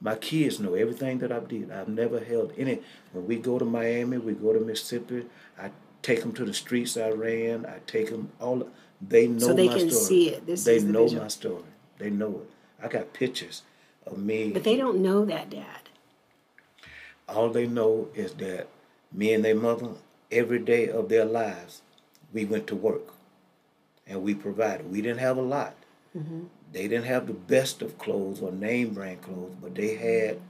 [0.00, 1.70] My kids know everything that I did.
[1.70, 2.80] I've never held any.
[3.12, 5.26] When we go to Miami, we go to Mississippi.
[5.58, 5.70] I
[6.02, 7.64] take them to the streets I ran.
[7.66, 8.68] I take them all.
[9.00, 10.04] They know So they my can story.
[10.04, 10.46] see it.
[10.46, 11.62] This they the know my story.
[11.98, 12.84] They know it.
[12.84, 13.62] I got pictures
[14.04, 14.50] of me.
[14.50, 15.88] But they don't know that, Dad.
[17.28, 18.66] all they know is that
[19.12, 19.90] me and their mother,
[20.32, 21.82] every day of their lives,
[22.32, 23.14] we went to work
[24.06, 24.90] and we provided.
[24.90, 25.74] We didn't have a lot.
[26.16, 26.44] Mm-hmm.
[26.72, 30.40] They didn't have the best of clothes or name brand clothes, but they had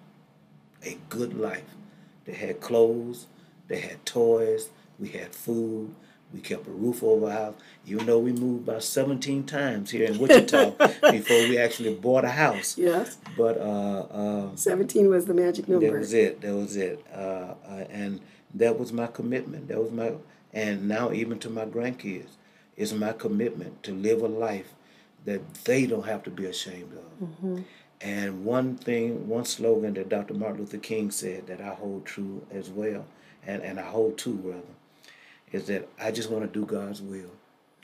[0.84, 1.64] a good life.
[2.24, 3.26] They had clothes,
[3.68, 5.94] they had toys, we had food,
[6.32, 7.54] we kept a roof over our house.
[7.86, 10.70] Even though we moved about 17 times here in Wichita
[11.10, 12.78] before we actually bought a house.
[12.78, 13.18] Yes.
[13.36, 15.86] But uh, uh, 17 was the magic number.
[15.86, 16.40] That was it.
[16.40, 17.04] That was it.
[17.12, 18.20] Uh, uh, and
[18.54, 19.68] that was my commitment.
[19.68, 20.12] That was my,
[20.52, 22.30] and now even to my grandkids,
[22.76, 24.74] it's my commitment to live a life
[25.24, 27.28] that they don't have to be ashamed of.
[27.28, 27.62] Mm-hmm.
[28.00, 30.34] And one thing, one slogan that Dr.
[30.34, 33.06] Martin Luther King said that I hold true as well,
[33.46, 34.62] and, and I hold to rather,
[35.52, 37.30] is that I just want to do God's will.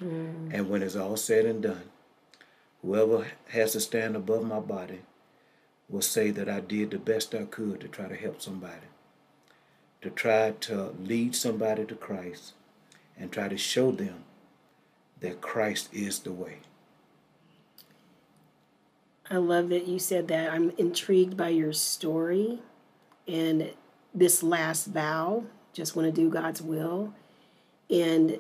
[0.01, 0.53] Mm.
[0.53, 1.85] And when it's all said and done,
[2.83, 5.01] whoever has to stand above my body
[5.89, 8.87] will say that I did the best I could to try to help somebody,
[10.03, 12.55] to try to lead somebody to Christ,
[13.19, 14.25] and try to show them
[15.21, 16.59] that Christ is the way.
[19.31, 20.51] I love that you said that.
[20.51, 22.61] I'm intrigued by your story
[23.27, 23.73] and
[24.15, 25.45] this last vow.
[25.73, 27.13] Just want to do God's will.
[27.91, 28.39] And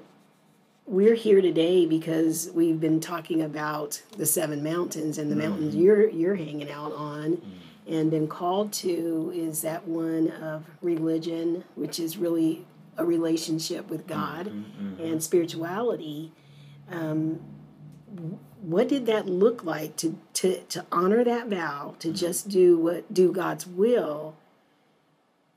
[0.86, 5.50] we're here today because we've been talking about the seven mountains and the mm-hmm.
[5.50, 7.50] mountains you're you're hanging out on mm-hmm.
[7.88, 12.66] And been called to is that one of religion, which is really
[12.96, 14.86] a relationship with God mm-hmm.
[14.86, 15.04] mm-hmm.
[15.04, 16.32] and spirituality.
[16.90, 17.40] Um,
[18.60, 22.16] what did that look like to, to, to honor that vow, to mm-hmm.
[22.16, 24.36] just do what do God's will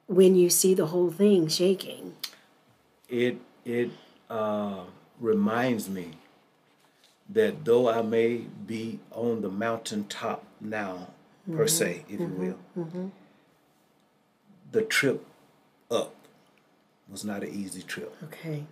[0.07, 2.15] when you see the whole thing shaking?
[3.09, 3.91] It it
[4.29, 4.83] uh,
[5.19, 6.11] reminds me
[7.29, 11.07] that though I may be on the mountaintop now,
[11.47, 11.57] mm-hmm.
[11.57, 12.43] per se, if mm-hmm.
[12.43, 13.07] you will, mm-hmm.
[14.71, 15.25] the trip
[15.89, 16.13] up
[17.09, 18.15] was not an easy trip.
[18.23, 18.65] Okay.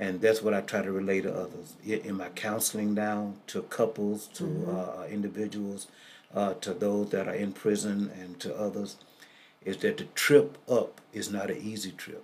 [0.00, 4.28] And that's what I try to relay to others in my counseling now to couples,
[4.34, 5.00] to mm-hmm.
[5.00, 5.88] uh, individuals,
[6.34, 8.96] uh, to those that are in prison, and to others,
[9.64, 12.22] is that the trip up is not an easy trip.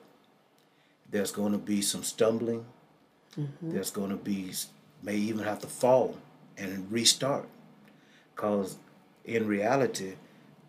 [1.10, 2.64] There's going to be some stumbling.
[3.38, 3.72] Mm-hmm.
[3.72, 4.52] There's going to be,
[5.02, 6.16] may even have to fall
[6.56, 7.48] and restart.
[8.34, 8.78] Because
[9.24, 10.14] in reality,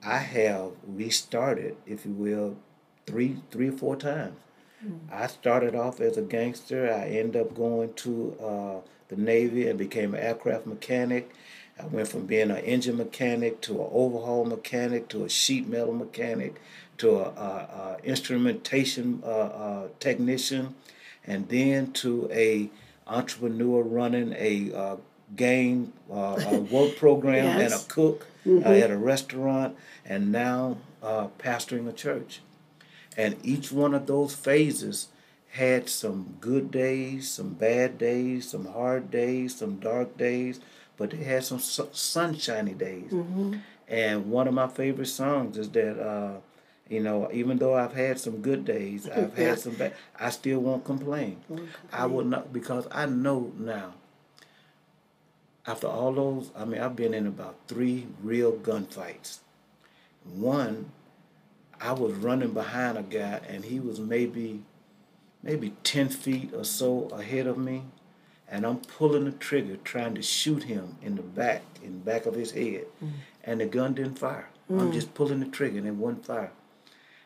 [0.04, 2.58] I have restarted, if you will,
[3.06, 4.38] three, three or four times.
[4.86, 5.14] Mm-hmm.
[5.14, 6.92] I started off as a gangster.
[6.92, 11.34] I ended up going to uh, the Navy and became an aircraft mechanic.
[11.80, 15.94] I went from being an engine mechanic to an overhaul mechanic to a sheet metal
[15.94, 16.62] mechanic
[17.00, 20.76] to a, a, a instrumentation uh, uh, technician,
[21.26, 22.70] and then to a
[23.08, 24.96] entrepreneur running a uh,
[25.36, 27.72] game uh, a work program yes.
[27.72, 28.68] and a cook uh, mm-hmm.
[28.68, 32.42] at a restaurant, and now uh, pastoring a church.
[33.18, 35.08] And each one of those phases
[35.52, 40.60] had some good days, some bad days, some hard days, some dark days,
[40.98, 43.12] but they had some su- sunshiny days.
[43.12, 43.56] Mm-hmm.
[43.88, 46.40] And one of my favorite songs is that uh,
[46.90, 50.60] you know, even though I've had some good days, I've had some bad, I still
[50.60, 51.42] won't complain.
[51.48, 51.90] won't complain.
[51.92, 53.94] I will not because I know now.
[55.68, 59.40] After all those, I mean, I've been in about three real gunfights.
[60.24, 60.92] One,
[61.82, 64.62] I was running behind a guy, and he was maybe,
[65.42, 67.84] maybe ten feet or so ahead of me,
[68.48, 72.26] and I'm pulling the trigger, trying to shoot him in the back, in the back
[72.26, 73.12] of his head, mm.
[73.44, 74.50] and the gun didn't fire.
[74.72, 74.82] Mm.
[74.82, 76.52] I'm just pulling the trigger, and it wouldn't fire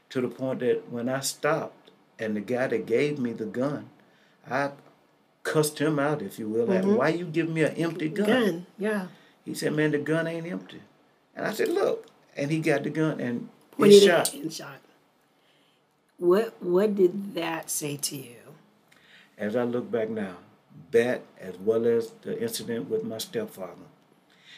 [0.09, 3.89] to the point that when I stopped and the guy that gave me the gun,
[4.49, 4.71] I
[5.43, 6.95] cussed him out, if you will, mm-hmm.
[6.95, 8.27] why you give me an empty gun?
[8.27, 9.07] Gun, yeah.
[9.45, 10.81] He said, man, the gun ain't empty.
[11.35, 12.07] And I said, look.
[12.35, 14.33] And he got the gun and he shot.
[14.33, 14.79] And shot.
[16.17, 18.35] What, what did that say to you?
[19.37, 20.35] As I look back now,
[20.91, 23.87] that as well as the incident with my stepfather,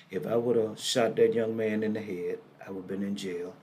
[0.09, 3.03] if I would have shot that young man in the head, I would have been
[3.03, 3.53] in jail.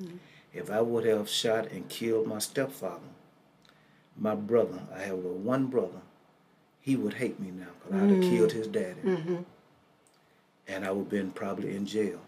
[0.00, 0.16] Mm-hmm.
[0.52, 3.00] If I would have shot and killed my stepfather,
[4.18, 6.00] my brother, I have one brother,
[6.82, 8.04] he would hate me now because mm.
[8.04, 8.30] I'd have mm.
[8.30, 9.00] killed his daddy.
[9.02, 9.36] Mm-hmm.
[10.68, 12.20] And I would have been probably in jail.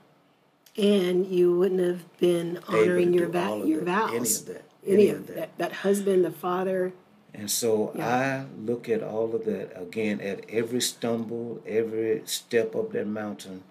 [0.76, 4.10] And you wouldn't have been honoring your, va- your vows.
[4.10, 4.64] Any of that.
[4.86, 5.36] Any, any of that.
[5.36, 5.58] that.
[5.58, 6.92] That husband, the father.
[7.32, 8.46] And so yeah.
[8.46, 13.64] I look at all of that again at every stumble, every step up that mountain.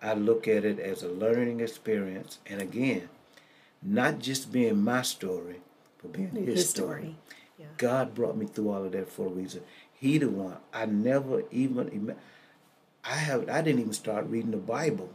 [0.00, 2.38] I look at it as a learning experience.
[2.46, 3.08] And again,
[3.82, 5.60] not just being my story,
[6.00, 7.00] but being his, his story.
[7.00, 7.16] story.
[7.58, 7.66] Yeah.
[7.76, 9.62] God brought me through all of that for a reason.
[10.02, 10.56] He the one.
[10.74, 12.16] I never even
[13.04, 15.10] I have I didn't even start reading the Bible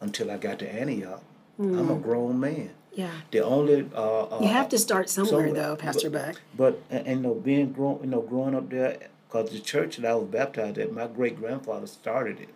[0.00, 1.24] until I got to Antioch.
[1.58, 2.70] I'm a grown man.
[2.92, 3.10] Yeah.
[3.32, 6.40] The only uh, uh, You have to start somewhere, somewhere, though, Pastor Buck.
[6.56, 9.96] But and, and you know, being grown, you know, growing up there, because the church
[9.96, 12.48] that I was baptized at, my great grandfather started it.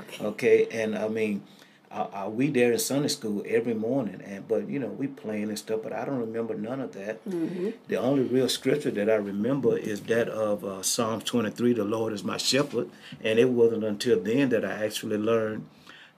[0.00, 0.24] Okay.
[0.24, 1.44] Okay, and I mean,
[1.90, 5.58] uh, we there in Sunday school every morning, and but you know we playing and
[5.58, 7.24] stuff, but I don't remember none of that.
[7.28, 7.70] Mm-hmm.
[7.88, 11.84] The only real scripture that I remember is that of uh, Psalms twenty three, "The
[11.84, 12.90] Lord is my shepherd,"
[13.24, 15.66] and it wasn't until then that I actually learned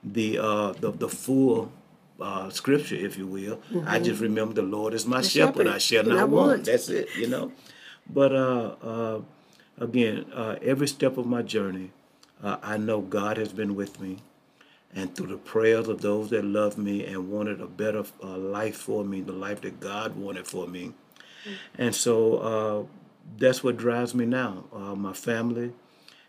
[0.03, 1.71] the uh, the the full.
[2.19, 5.79] Uh, scripture, if you will, I just remember the Lord is my shepherd; shepherd, I
[5.79, 6.47] shall not want.
[6.49, 6.65] want.
[6.65, 7.51] That's it, you know.
[8.07, 9.21] But uh, uh,
[9.79, 11.89] again, uh, every step of my journey,
[12.43, 14.19] uh, I know God has been with me.
[14.93, 18.75] And through the prayers of those that loved me and wanted a better uh, life
[18.75, 20.93] for me, the life that God wanted for me.
[21.77, 22.83] And so uh,
[23.37, 24.65] that's what drives me now.
[24.73, 25.71] Uh, my family,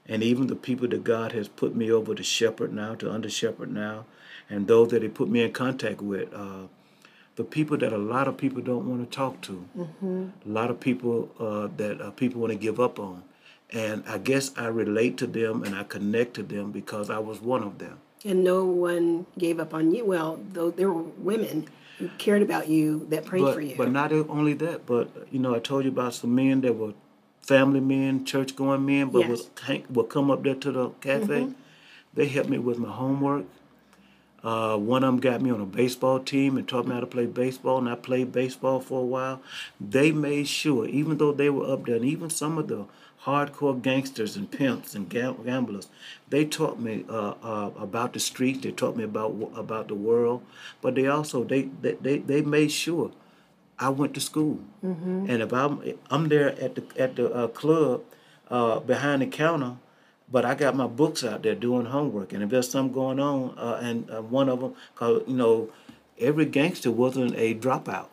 [0.07, 3.29] and even the people that God has put me over to shepherd now, to under
[3.29, 4.05] shepherd now,
[4.49, 6.33] and those that He put me in contact with.
[6.33, 6.69] Uh,
[7.37, 9.67] the people that a lot of people don't want to talk to,
[10.45, 13.23] a lot of people uh, that uh, people want to give up on,
[13.73, 17.41] and I guess I relate to them and I connect to them because I was
[17.41, 18.01] one of them.
[18.25, 20.05] And no one gave up on you.
[20.05, 21.69] Well, though there were women
[21.99, 23.75] who cared about you that prayed but, for you.
[23.77, 26.95] But not only that, but you know, I told you about some men that were
[27.41, 29.51] family men, church going men, but Yes.
[29.69, 31.49] would, would come up there to the cafe.
[32.15, 33.47] They helped me with my homework.
[34.45, 37.07] Uh, one of them got me on a baseball team and taught me how to
[37.07, 39.41] play baseball, and I played baseball for a while.
[39.81, 42.87] They made sure, even though they were up there, and even some of the
[43.25, 45.89] hardcore gangsters and pimps and gamblers,
[46.29, 48.61] they taught me uh, uh, about the streets.
[48.63, 50.43] They taught me about about the world,
[50.81, 53.13] but they also they they, they, they made sure
[53.79, 54.59] I went to school.
[55.31, 58.03] And if I'm I'm there at the at the uh, club
[58.51, 59.77] uh, behind the counter,
[60.31, 62.33] but I got my books out there doing homework.
[62.33, 65.71] And if there's something going on, uh, and uh, one of them, cause you know,
[66.19, 68.09] every gangster wasn't a dropout.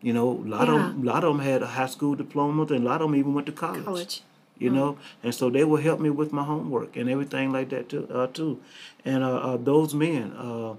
[0.00, 0.88] You know, a lot of Yeah.
[0.88, 3.34] them, lot of them had a high school diplomas, and a lot of them even
[3.34, 3.84] went to college.
[3.84, 4.22] College.
[4.58, 7.88] You know, and so they will help me with my homework and everything like that
[7.88, 8.08] too.
[8.12, 8.60] Uh, too.
[9.04, 10.74] And uh, uh, those men, uh,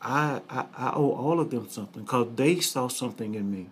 [0.00, 3.66] I, I I owe all of them something because they saw something in me.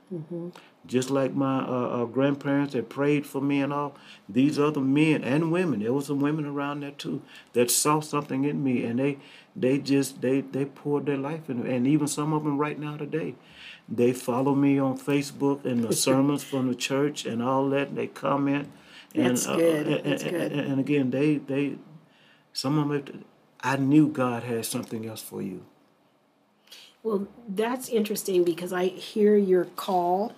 [0.87, 3.95] Just like my uh, uh, grandparents that prayed for me and all,
[4.29, 7.23] these other men and women, there was some women around there too
[7.55, 9.17] that saw something in me, and they
[9.57, 12.99] they just they they poured their life in, and even some of them right now
[12.99, 13.35] today,
[13.89, 17.89] they follow me on Facebook and the sermons from the church and all that.
[17.89, 18.71] And they comment.
[19.15, 19.87] And, That's uh, good.
[19.87, 20.35] and, That's good.
[20.53, 21.77] and- and again, they they
[22.53, 23.25] some of them,
[23.61, 25.65] I knew God had something else for you.
[27.03, 30.33] Well, that's interesting because I hear your call,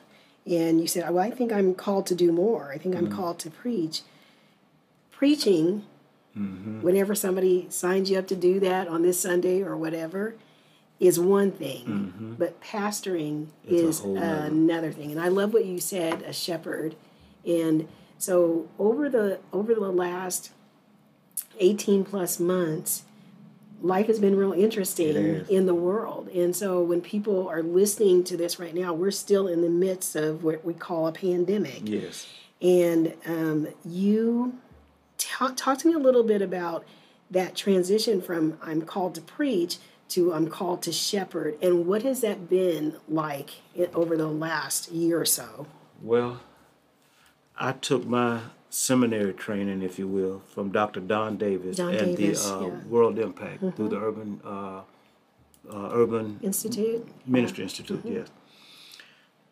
[0.46, 2.72] and you said, "Well, I think I'm called to do more.
[2.72, 4.02] I think I'm called to preach."
[5.12, 5.84] Preaching,
[6.34, 10.34] whenever somebody signs you up to do that on this Sunday or whatever,
[10.98, 15.10] is one thing, but pastoring It's is another thing.
[15.12, 16.96] And I love what you said, a shepherd,
[17.46, 17.88] and
[18.18, 20.52] so over the over the last
[21.58, 23.02] eighteen plus months
[23.82, 26.28] life has been real interesting in the world.
[26.28, 30.16] And so when people are listening to this right now, we're still in the midst
[30.16, 31.82] of what we call a pandemic.
[31.84, 32.26] Yes.
[32.62, 34.58] And um, you
[35.18, 36.86] talk, talk to me a little bit about
[37.30, 39.76] that transition from I'm called to preach
[40.10, 41.56] to I'm called to shepherd.
[41.62, 43.50] And what has that been like
[43.94, 45.66] over the last year or so?
[46.02, 46.40] Well,
[47.58, 48.40] I took my
[48.70, 51.00] seminary training, if you will, from Dr.
[51.00, 52.66] Don Davis Don and Davis, the uh, yeah.
[52.68, 52.90] Mm-hmm.
[52.90, 54.80] World Impact through the Urban uh,
[55.72, 57.06] uh, Urban Institute?
[57.26, 58.16] Ministry Institute, Mm-hmm.
[58.16, 58.28] yes.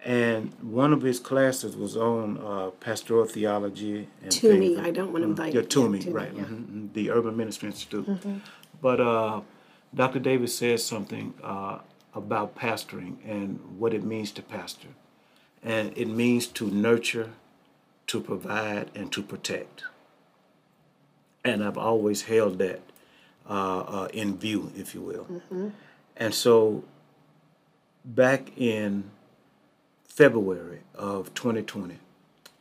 [0.04, 4.78] And one of his classes was on uh, pastoral theology and TUMI.
[4.78, 6.32] I don't want to invite Yeah, yeah, TUMI, TUMI, right?
[6.34, 6.42] yeah.
[6.42, 6.54] Mm-hmm.
[6.54, 8.06] mhm, mhm, The Urban Ministry Institute.
[8.82, 9.40] But uh,
[9.94, 10.18] Dr.
[10.18, 11.78] Davis says something uh,
[12.14, 14.88] about pastoring and what it means to pastor,
[15.62, 17.30] and it means to nurture,
[18.08, 19.84] to provide, and to protect.
[21.44, 22.80] And I've always held that
[23.48, 25.72] uh, uh, in view, if you will.
[26.16, 26.84] And so,
[28.04, 29.10] back in
[30.04, 31.98] February of 2020,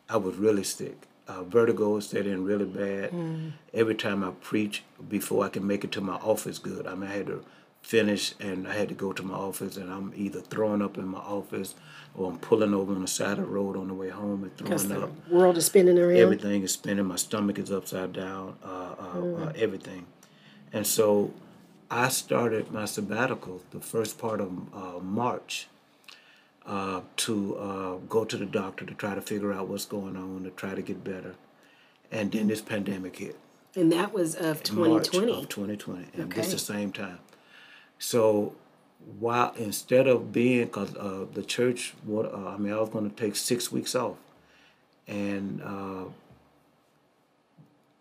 [0.09, 1.07] I was really sick.
[1.25, 3.13] Uh, vertigo set in really bad.
[3.73, 7.09] Every time I preach, before I can make it to my office good, I mean,
[7.09, 7.45] I had to
[7.81, 11.07] finish and I had to go to my office, and I'm either throwing up in
[11.07, 11.75] my office
[12.15, 14.57] or I'm pulling over on the side of the road on the way home and
[14.57, 15.29] throwing the up.
[15.29, 16.17] The world is spinning around.
[16.17, 17.05] Everything is spinning.
[17.05, 18.55] My stomach is upside down.
[18.63, 20.05] Uh, uh, uh, everything,
[20.71, 21.31] and so
[21.91, 25.67] I started my sabbatical the first part of uh, March
[26.65, 30.43] uh, to uh, go to the doctor to try to figure out what's going on
[30.43, 31.35] to try to get better,
[32.11, 33.37] and then this pandemic hit.
[33.75, 35.31] And that was of March 2020.
[35.33, 36.41] of 2020, and Okay.
[36.41, 37.19] this the same time.
[37.99, 38.55] So
[39.19, 43.09] while instead of being because uh, the church what uh, I mean I was going
[43.09, 44.17] to take six weeks off,
[45.07, 46.05] and uh,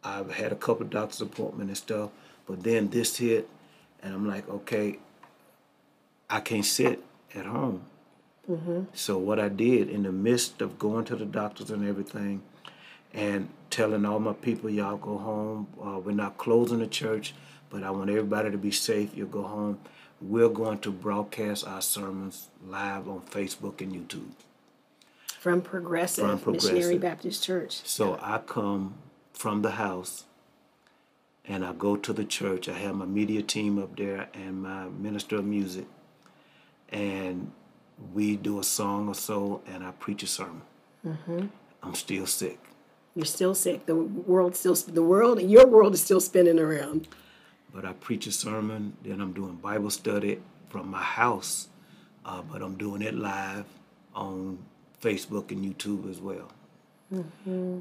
[0.04, 2.10] I've had a couple of doctor's appointments and stuff,
[2.46, 3.48] but then this hit,
[4.02, 4.98] and I'm like, okay,
[6.28, 7.02] I can't sit
[7.34, 7.84] at home.
[8.92, 12.42] So what I did in the midst of going to the doctors and everything,
[13.14, 15.66] and telling all my people, y'all go home.
[15.82, 17.34] Uh, we're not closing the church,
[17.70, 19.16] but I want everybody to be safe.
[19.16, 19.78] You go home.
[20.20, 24.30] We're going to broadcast our sermons live on Facebook and YouTube.
[25.40, 27.80] From Progressive, From Missionary Baptist Church.
[27.84, 28.94] So I come
[29.32, 30.24] from the house
[31.44, 32.68] and I go to the church.
[32.68, 35.86] I have my media team up there and my minister of music.
[36.90, 37.50] And
[38.14, 40.62] we do a song or so and I preach a sermon.
[41.82, 42.58] I'm still sick.
[43.14, 43.86] You're still sick.
[43.86, 47.08] The world still the world your world is still spinning around.
[47.74, 51.68] But I preach a sermon, then I'm doing Bible study from my house,
[52.24, 53.64] uh, but I'm doing it live
[54.14, 54.58] on
[55.00, 56.48] Facebook and YouTube as well.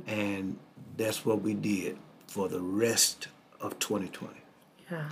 [0.07, 0.57] And
[0.97, 1.97] that's what we did
[2.27, 3.27] for the rest
[3.59, 4.33] of 2020
[4.89, 5.09] Yeah.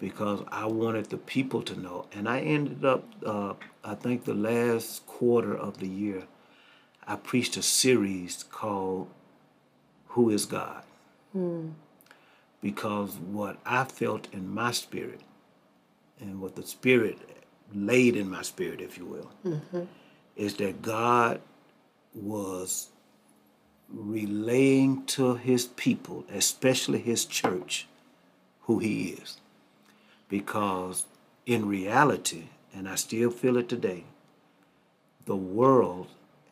[0.00, 2.06] Because I wanted the people to know.
[2.12, 6.24] And I ended up, uh, I think the last quarter of the year,
[7.06, 9.08] I preached a series called
[10.08, 10.82] Who is God?
[12.62, 15.20] Because what I felt in my spirit
[16.20, 17.18] and what the Spirit
[17.72, 19.30] laid in my spirit, if you will,
[20.36, 21.40] is that God
[22.14, 22.88] was
[23.88, 27.86] relaying to his people, especially his church,
[28.62, 29.38] who he is
[30.30, 31.04] because
[31.44, 34.04] in reality, and I still feel it today,
[35.26, 36.06] the world,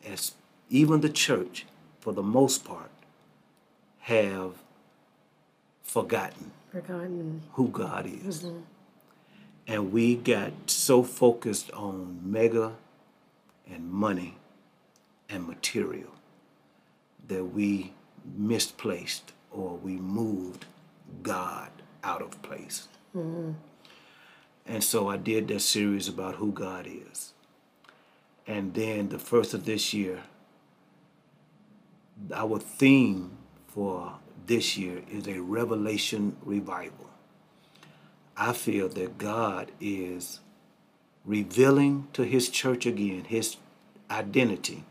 [0.05, 0.33] as
[0.69, 1.65] even the church,
[1.99, 2.91] for the most part,
[4.01, 4.51] have
[5.81, 7.41] forgotten Forgotten.
[7.53, 8.45] who God is.
[9.67, 12.73] And we got so focused on mega
[13.71, 14.35] and money
[15.29, 16.11] and material
[17.27, 17.93] that we
[18.37, 20.65] misplaced or we moved
[21.23, 21.69] God
[22.03, 22.87] out of place.
[24.69, 27.33] And so I did that series about who God is.
[28.45, 30.21] And then the first of this year,
[32.31, 33.31] our theme
[33.67, 34.13] for
[34.45, 37.09] this year is a revelation revival.
[38.37, 40.39] I feel that God is
[41.25, 43.57] revealing to his church again his
[44.11, 44.85] identity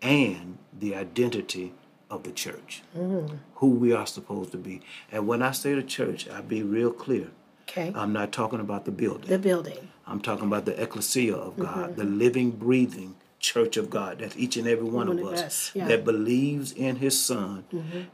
[0.00, 1.74] and the identity
[2.08, 3.36] of the church, mm-hmm.
[3.56, 4.80] who we are supposed to be.
[5.10, 7.30] And when I say the church, I be real clear.
[7.72, 7.92] Okay.
[7.94, 9.28] I'm not talking about the building.
[9.28, 9.88] the building.
[10.06, 12.00] I'm talking about the ecclesia of God, Mm-hmm.
[12.00, 14.18] the living, breathing church of God.
[14.20, 15.82] That's each and every one, One of us us, yeah.
[15.82, 15.90] Mm-hmm.
[15.90, 17.64] that believes in His Son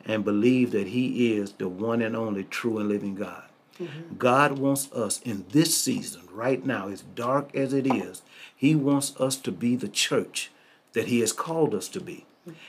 [0.05, 3.43] and believes that He is the one and only true and living God.
[3.81, 4.17] Mm-hmm.
[4.17, 8.23] God wants us in this season, right now, as dark as it is,
[8.55, 10.51] He wants us to be the church
[10.95, 12.25] that He has called us to be.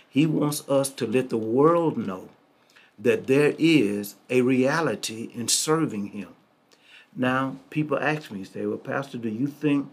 [0.10, 2.30] He wants us to let the world know
[2.98, 6.30] that there is a reality in serving Him.
[7.16, 9.90] Now, people ask me, say, well, Pastor, do you think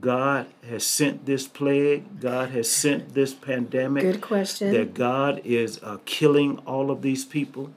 [0.00, 2.20] God has sent this plague?
[2.20, 4.02] God has sent this pandemic?
[4.02, 4.72] Good question.
[4.72, 7.72] That God is uh, killing all of these people?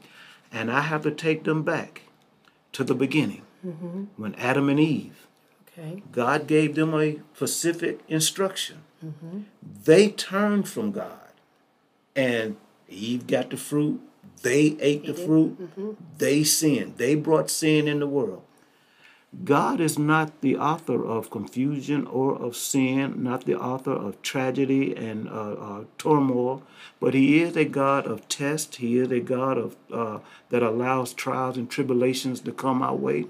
[0.51, 2.03] And I have to take them back
[2.73, 4.03] to the beginning mm-hmm.
[4.17, 5.23] when Adam and Eve,
[5.77, 6.03] Okay.
[6.11, 8.83] God gave them a specific instruction.
[9.03, 9.39] Mm-hmm.
[9.83, 11.31] They turned from God,
[12.15, 12.57] and
[12.87, 13.99] Eve got the fruit.
[14.43, 15.59] They ate the fruit.
[15.59, 15.91] Mm-hmm.
[16.17, 16.97] They sinned.
[16.97, 18.43] They brought sin in the world.
[19.43, 24.95] God is not the author of confusion or of sin, not the author of tragedy
[24.95, 26.63] and uh, uh, turmoil,
[26.99, 28.75] but He is a God of test.
[28.75, 30.19] He is a God of uh,
[30.49, 33.25] that allows trials and tribulations to come our way.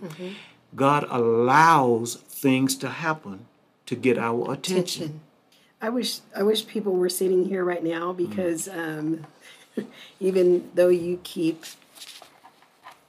[0.76, 3.46] God allows things to happen
[3.86, 5.04] to get our attention.
[5.04, 5.22] Attention.
[5.82, 9.26] I wish I wish people were sitting here right now because um,
[10.20, 11.66] even though you keep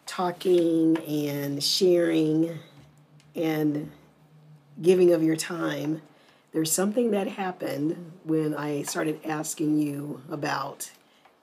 [0.06, 2.58] talking and sharing
[3.34, 3.90] and
[4.80, 6.02] giving of your time,
[6.52, 10.90] there's something that happened when I started asking you about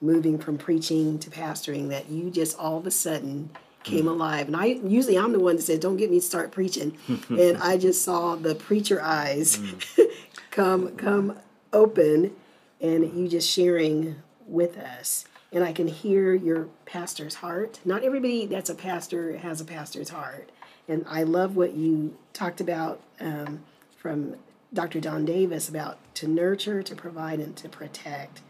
[0.00, 3.50] moving from preaching to pastoring that you just all of a sudden
[3.84, 4.08] came mm-hmm.
[4.08, 4.46] alive.
[4.46, 6.96] And I usually I'm the one that says, Don't get me to start preaching.
[7.28, 10.06] and I just saw the preacher eyes mm.
[10.50, 11.38] come come
[11.72, 12.34] open
[12.80, 14.16] and you just sharing
[14.46, 15.24] with us.
[15.52, 17.80] And I can hear your pastor's heart.
[17.84, 20.50] Not everybody that's a pastor has a pastor's heart.
[20.88, 23.62] And I love what you talked about um,
[23.96, 24.36] from
[24.72, 25.00] Dr.
[25.00, 28.40] Don Davis about to nurture, to provide, and to protect.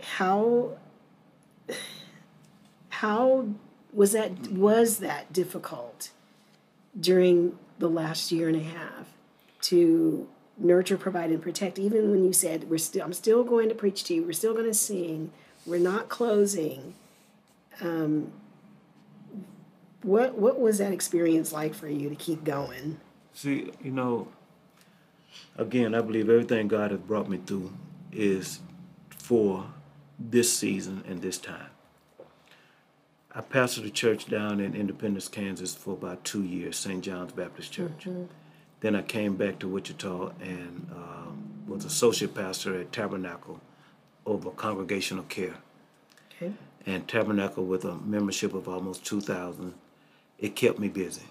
[0.00, 0.78] How
[2.88, 3.48] how
[3.92, 6.10] was that was that difficult
[6.98, 9.06] during the last year and a half
[9.60, 10.28] to
[10.58, 11.78] nurture, provide, and protect.
[11.78, 14.24] Even when you said we're still, I'm still going to preach to you.
[14.24, 15.32] We're still going to sing.
[15.66, 16.94] We're not closing.
[17.80, 18.32] Um,
[20.06, 22.98] what what was that experience like for you to keep going?
[23.34, 24.28] See, you know,
[25.58, 27.72] again, I believe everything God has brought me through
[28.12, 28.60] is
[29.10, 29.66] for
[30.18, 31.70] this season and this time.
[33.34, 37.04] I pastored a church down in Independence, Kansas for about two years, St.
[37.04, 38.04] John's Baptist Church.
[38.04, 38.24] Mm-hmm.
[38.80, 43.60] Then I came back to Wichita and um, was associate pastor at Tabernacle
[44.24, 45.56] over congregational care.
[46.36, 46.52] Okay.
[46.86, 49.74] And Tabernacle with a membership of almost 2,000.
[50.38, 51.22] It kept me busy.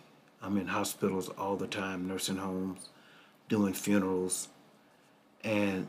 [0.41, 2.89] I'm in hospitals all the time, nursing homes,
[3.49, 4.49] doing funerals.
[5.43, 5.87] And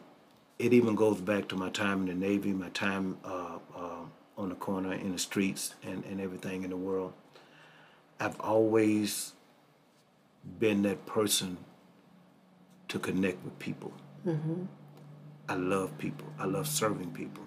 [0.58, 4.04] it even goes back to my time in the Navy, my time uh, uh,
[4.36, 7.12] on the corner in the streets and, and everything in the world.
[8.20, 9.32] I've always
[10.58, 11.58] been that person
[12.88, 13.92] to connect with people.
[14.26, 14.64] Mm-hmm.
[15.48, 16.26] I love people.
[16.38, 17.44] I love serving people.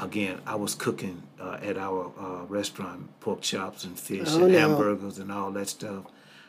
[0.00, 4.52] Again, I was cooking uh, at our uh, restaurant, pork chops and fish oh, and
[4.52, 4.58] no.
[4.58, 6.04] hamburgers and all that stuff.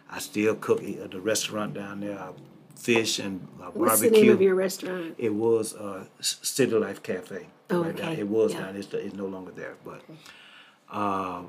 [0.10, 2.20] I still cook at the restaurant down there.
[2.20, 2.32] I
[2.76, 3.82] fish and uh, barbecue.
[3.82, 5.16] What's the name of your restaurant?
[5.18, 7.48] It was uh, City Life Cafe.
[7.72, 8.14] Oh, right okay.
[8.16, 8.20] Now.
[8.20, 8.60] It was yeah.
[8.62, 8.70] now.
[8.70, 9.76] It's, it's no longer there.
[9.84, 10.02] But
[10.92, 11.42] uh,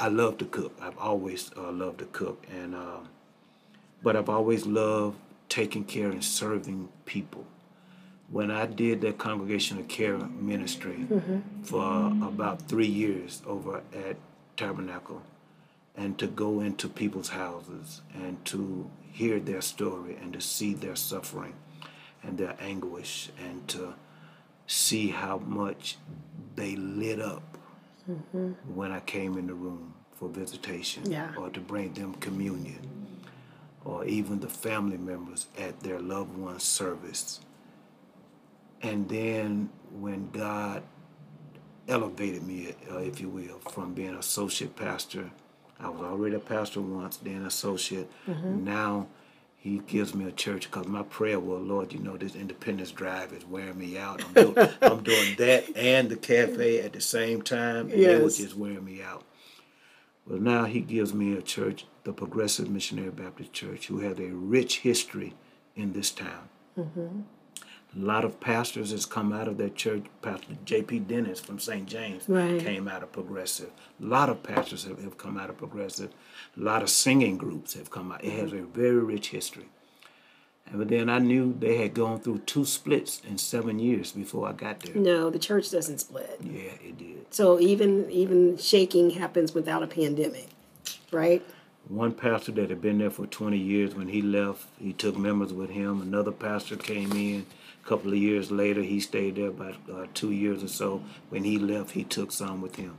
[0.00, 0.76] I love to cook.
[0.80, 2.74] I've always uh, loved to cook, and
[4.02, 5.18] but I've always loved
[5.48, 7.44] taking care and serving people.
[8.30, 11.62] When I did that congregational care ministry mm-hmm.
[11.62, 14.16] for about three years over at
[14.56, 15.22] Tabernacle,
[15.98, 20.94] and to go into people's houses and to hear their story and to see their
[20.94, 21.54] suffering
[22.22, 23.94] and their anguish and to
[24.68, 25.96] see how much
[26.54, 27.58] they lit up
[28.08, 28.52] mm-hmm.
[28.74, 31.34] when I came in the room for visitation yeah.
[31.36, 33.06] or to bring them communion
[33.84, 37.40] or even the family members at their loved one's service.
[38.82, 40.82] And then when God
[41.88, 45.30] elevated me, uh, if you will, from being associate pastor
[45.80, 48.10] I was already a pastor once, then associate.
[48.26, 48.64] Mm-hmm.
[48.64, 49.06] Now
[49.56, 53.32] he gives me a church because my prayer was, Lord, you know, this independence drive
[53.32, 54.24] is wearing me out.
[54.24, 58.18] I'm doing, I'm doing that and the cafe at the same time, and yes.
[58.18, 59.24] it was just wearing me out.
[60.26, 64.30] Well, now he gives me a church, the Progressive Missionary Baptist Church, who has a
[64.30, 65.34] rich history
[65.74, 66.48] in this town.
[66.76, 67.20] Mm-hmm.
[67.96, 70.04] A lot of pastors has come out of that church.
[70.20, 71.00] Pastor J.P.
[71.00, 71.86] Dennis from St.
[71.86, 72.60] James right.
[72.60, 73.70] came out of Progressive.
[74.02, 76.10] A lot of pastors have, have come out of Progressive.
[76.56, 78.22] A lot of singing groups have come out.
[78.22, 79.68] It has a very rich history.
[80.66, 84.46] And but then I knew they had gone through two splits in seven years before
[84.46, 84.94] I got there.
[84.94, 86.38] No, the church doesn't split.
[86.42, 87.32] Yeah, it did.
[87.32, 90.48] So even even shaking happens without a pandemic,
[91.10, 91.42] right?
[91.88, 95.54] One pastor that had been there for 20 years, when he left, he took members
[95.54, 96.02] with him.
[96.02, 97.46] Another pastor came in
[97.88, 101.02] couple of years later, he stayed there about uh, two years or so.
[101.30, 102.98] When he left, he took some with him.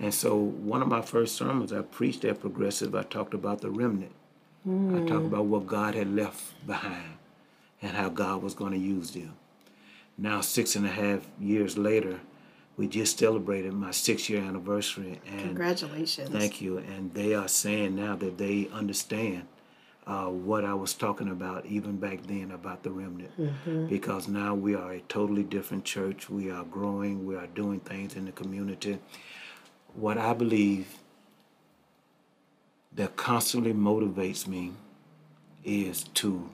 [0.00, 3.70] And so, one of my first sermons I preached at Progressive, I talked about the
[3.70, 4.12] remnant.
[4.66, 4.96] Mm.
[4.96, 7.18] I talked about what God had left behind
[7.82, 9.34] and how God was going to use them.
[10.16, 12.20] Now, six and a half years later,
[12.76, 15.20] we just celebrated my six year anniversary.
[15.26, 16.30] And Congratulations.
[16.30, 16.78] Thank you.
[16.78, 19.46] And they are saying now that they understand
[20.06, 23.30] uh, what I was talking about even back then about the remnant.
[23.38, 23.86] Mm-hmm.
[23.86, 26.28] Because now we are a totally different church.
[26.28, 28.98] We are growing, we are doing things in the community.
[29.94, 30.98] What I believe
[32.94, 34.72] that constantly motivates me
[35.64, 36.50] is to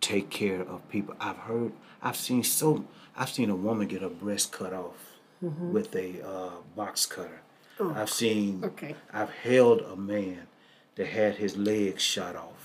[0.00, 1.14] take care of people.
[1.20, 1.72] I've heard,
[2.02, 2.84] I've seen so,
[3.16, 5.72] I've seen a woman get her breast cut off mm-hmm.
[5.72, 7.40] with a uh, box cutter.
[7.80, 7.92] Oh.
[7.94, 8.94] I've seen, okay.
[9.12, 10.46] I've held a man
[10.94, 12.55] that had his legs shot off.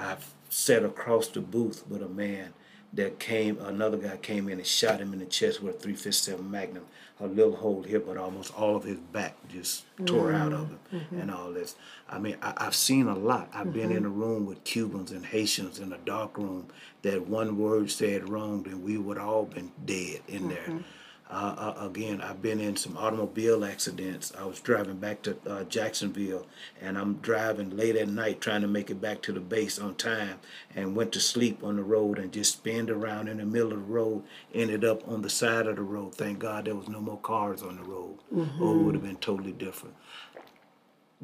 [0.00, 2.54] I've sat across the booth with a man
[2.92, 6.50] that came, another guy came in and shot him in the chest with a 357
[6.50, 6.84] Magnum,
[7.20, 10.42] a little hole here, but almost all of his back just tore mm-hmm.
[10.42, 11.20] out of him mm-hmm.
[11.20, 11.76] and all this.
[12.08, 13.48] I mean, I, have seen a lot.
[13.52, 13.72] I've mm-hmm.
[13.72, 16.68] been in a room with Cubans and Haitians in a dark room
[17.02, 20.80] that one word said wrong, and we would all been dead in there.
[21.30, 24.32] Uh, uh, again, I've been in some automobile accidents.
[24.36, 26.46] I was driving back to uh, Jacksonville,
[26.82, 29.94] and I'm driving late at night trying to make it back to the base on
[29.94, 30.40] time,
[30.74, 33.78] and went to sleep on the road and just spinned around in the middle of
[33.78, 34.24] the road.
[34.52, 36.16] Ended up on the side of the road.
[36.16, 38.62] Thank God there was no more cars on the road, mm-hmm.
[38.62, 39.94] or it would have been totally different.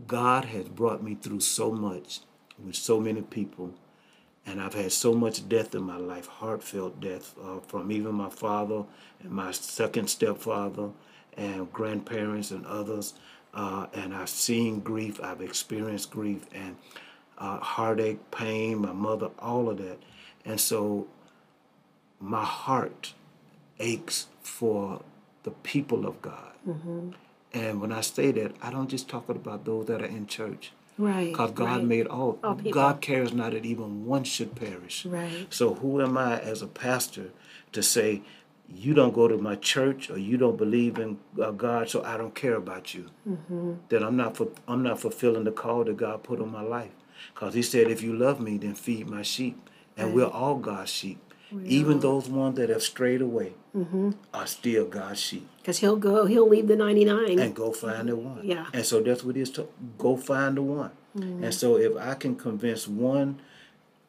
[0.06, 2.20] God has brought me through so much
[2.64, 3.74] with so many people
[4.46, 8.30] and I've had so much death in my life, heartfelt death, uh, from even my
[8.30, 8.84] father
[9.22, 10.90] and my second stepfather
[11.36, 13.14] and grandparents and others.
[13.56, 15.18] uh, and I've seen grief.
[15.22, 16.76] I've experienced grief and
[17.38, 18.78] uh, heartache, pain.
[18.78, 19.98] My mother, all of that,
[20.44, 21.08] and so
[22.20, 23.14] my heart
[23.80, 25.02] aches for
[25.42, 26.52] the people of God.
[26.68, 27.10] Mm-hmm.
[27.52, 30.72] And when I say that, I don't just talk about those that are in church.
[30.98, 31.30] Right.
[31.30, 31.84] Because God right.
[31.84, 32.38] made all.
[32.42, 32.54] All.
[32.54, 35.04] God cares not that even one should perish.
[35.04, 35.46] Right.
[35.50, 37.30] So who am I as a pastor
[37.72, 38.22] to say,
[38.68, 42.16] you don't go to my church or you don't believe in uh, God, so I
[42.16, 43.10] don't care about you?
[43.28, 43.74] Mm-hmm.
[43.88, 46.92] Then I'm not fu- I'm not fulfilling the call that God put on my life.
[47.34, 50.90] Because He said, if you love me, then feed my sheep, and we're all God's
[50.90, 51.25] sheep.
[51.64, 54.12] Even those ones that have strayed away Mm-hmm.
[54.32, 55.46] are still God's sheep.
[55.58, 57.38] Because he'll go, he'll leave the 99.
[57.38, 58.40] and go find the one.
[58.42, 58.66] Yeah.
[58.72, 59.68] And so that's what it is to
[59.98, 60.92] go find the one.
[61.14, 63.38] And so if I can convince one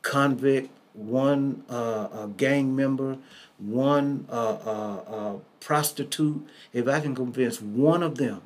[0.02, 3.18] convict, one uh, gang member,
[3.58, 8.42] one uh, uh, uh, prostitute, if I can convince one of them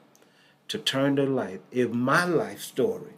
[0.68, 3.14] to turn their life, if my life story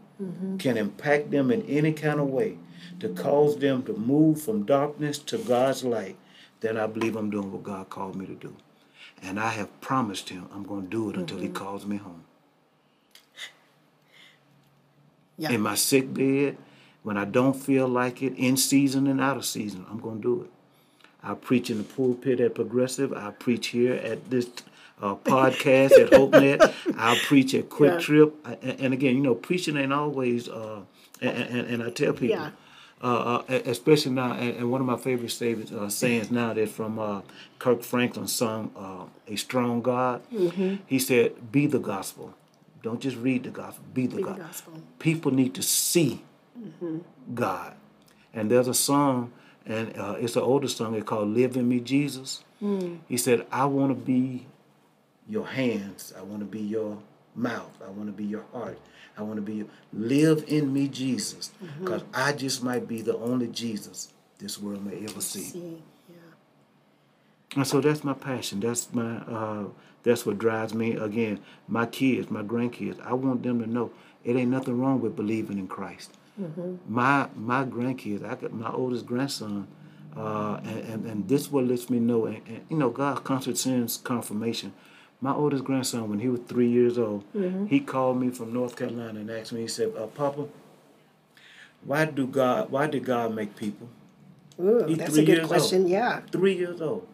[0.59, 2.57] can impact them in any kind of way
[2.99, 6.15] to cause them to move from darkness to God's light,
[6.61, 8.55] then I believe I'm doing what God called me to do.
[9.21, 12.23] And I have promised him I'm going to do it until he calls me home.
[15.37, 15.51] Yeah.
[15.51, 16.57] In my sick bed,
[17.03, 20.21] when I don't feel like it, in season and out of season, I'm going to
[20.21, 20.49] do it.
[21.23, 23.13] I preach in the pulpit at Progressive.
[23.13, 24.49] I preach here at this
[25.01, 26.73] uh, podcast at HopeNet.
[26.97, 27.99] I preach at Quik Yeah.
[27.99, 28.35] Trip.
[28.45, 30.81] I- And, and again, you know, preaching ain't always, uh,
[31.21, 32.51] and, and, and I tell people, Yeah.
[33.03, 36.97] Uh, uh, especially now, and, one of my favorite statements, uh, sayings now that's from
[36.97, 37.21] uh,
[37.59, 40.21] Kirk Franklin's song, uh, A Strong God.
[40.31, 40.75] Mm-hmm.
[40.87, 42.33] He said, Be the gospel.
[42.81, 44.73] Don't just read the gospel, be the, Be the gospel.
[44.99, 46.23] People need to see
[47.33, 47.75] God.
[48.33, 49.33] And there's a song,
[49.65, 52.43] and uh, it's an older song, it's called Live in Me, Jesus.
[53.09, 54.47] He said, I want to be
[55.27, 56.13] your hands.
[56.17, 56.99] I want to be your
[57.35, 57.71] mouth.
[57.85, 58.79] I want to be your heart.
[59.17, 63.17] I want to be your, live in me, Jesus, because I just might be the
[63.17, 65.41] only Jesus this world may ever see.
[65.41, 66.15] See, yeah.
[67.55, 68.59] And so that's my passion.
[68.59, 69.65] That's my uh,
[70.03, 70.93] that's what drives me.
[70.93, 72.99] Again, my kids, my grandkids.
[73.05, 73.91] I want them to know
[74.23, 76.17] it ain't nothing wrong with believing in Christ.
[76.89, 78.25] My my grandkids.
[78.25, 79.67] I got my oldest grandson,
[80.17, 82.25] uh, and, and and this what lets me know.
[82.25, 84.73] And, and you know, God constantly sends confirmation.
[85.23, 87.23] My oldest grandson, when he was three years old,
[87.69, 89.61] he called me from North Carolina and asked me.
[89.61, 90.47] He said, uh, "Papa,
[91.85, 92.69] why do God?
[92.69, 93.87] Why did God make people?"
[94.59, 95.83] Ooh, He's that's a good question.
[95.83, 95.91] old.
[95.91, 96.21] Yeah.
[96.29, 97.07] three years old.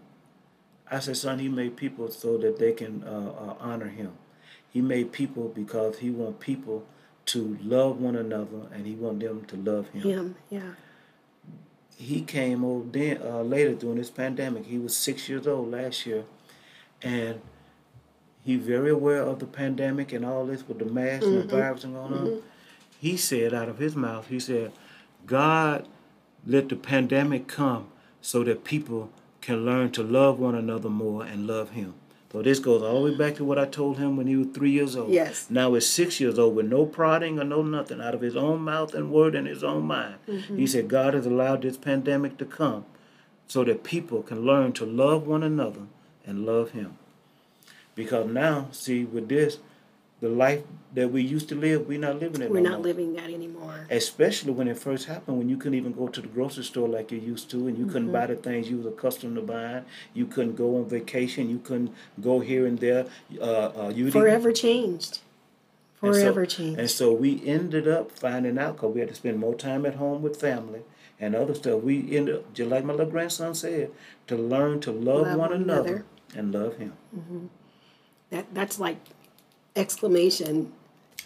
[0.91, 4.13] I said, son, he made people so that they can uh, uh, honor him.
[4.73, 6.87] He made people because he want people
[7.27, 10.01] to love one another and he want them to love him.
[10.01, 10.35] Him.
[10.49, 10.71] Yeah.
[11.95, 14.65] He came over then uh, later during this pandemic.
[14.65, 16.23] He was six years old last year,
[17.03, 17.39] and
[18.43, 21.49] he very aware of the pandemic and all this with the mask and the mm-hmm.
[21.49, 22.19] virus and going on.
[22.19, 22.47] Mm-hmm.
[22.99, 24.71] He said out of his mouth, he said,
[25.25, 25.87] God
[26.45, 27.87] let the pandemic come
[28.21, 29.11] so that people
[29.41, 31.93] can learn to love one another more and love him.
[32.31, 34.49] So this goes all the way back to what I told him when he was
[34.53, 35.09] three years old.
[35.09, 35.47] Yes.
[35.49, 38.61] Now he's six years old with no prodding or no nothing out of his own
[38.61, 40.15] mouth and word and his own mind.
[40.27, 40.57] Mm-hmm.
[40.57, 42.85] He said God has allowed this pandemic to come
[43.47, 45.87] so that people can learn to love one another
[46.23, 46.98] and love him.
[47.99, 49.57] Because now, see, with this,
[50.21, 50.61] the life
[50.93, 52.87] that we used to live, we're not living it We're no not more.
[52.89, 53.87] living that anymore.
[53.89, 57.11] Especially when it first happened, when you couldn't even go to the grocery store like
[57.11, 58.13] you used to, and you couldn't Mm-hmm.
[58.13, 59.83] buy the things you was accustomed to buying.
[60.13, 61.49] You couldn't go on vacation.
[61.49, 61.91] You couldn't
[62.21, 63.05] go here and there.
[63.39, 65.19] Uh, uh, you didn't- Forever changed.
[66.01, 66.79] and so- Forever changed.
[66.79, 69.95] And so we ended up finding out because we had to spend more time at
[69.95, 70.83] home with family
[71.19, 71.81] and other stuff.
[71.83, 73.91] We ended up, just like my little grandson said,
[74.27, 76.05] to learn to love, Love one another, another.
[76.37, 76.93] and love Him
[78.29, 78.97] That that's like
[79.75, 80.73] exclamation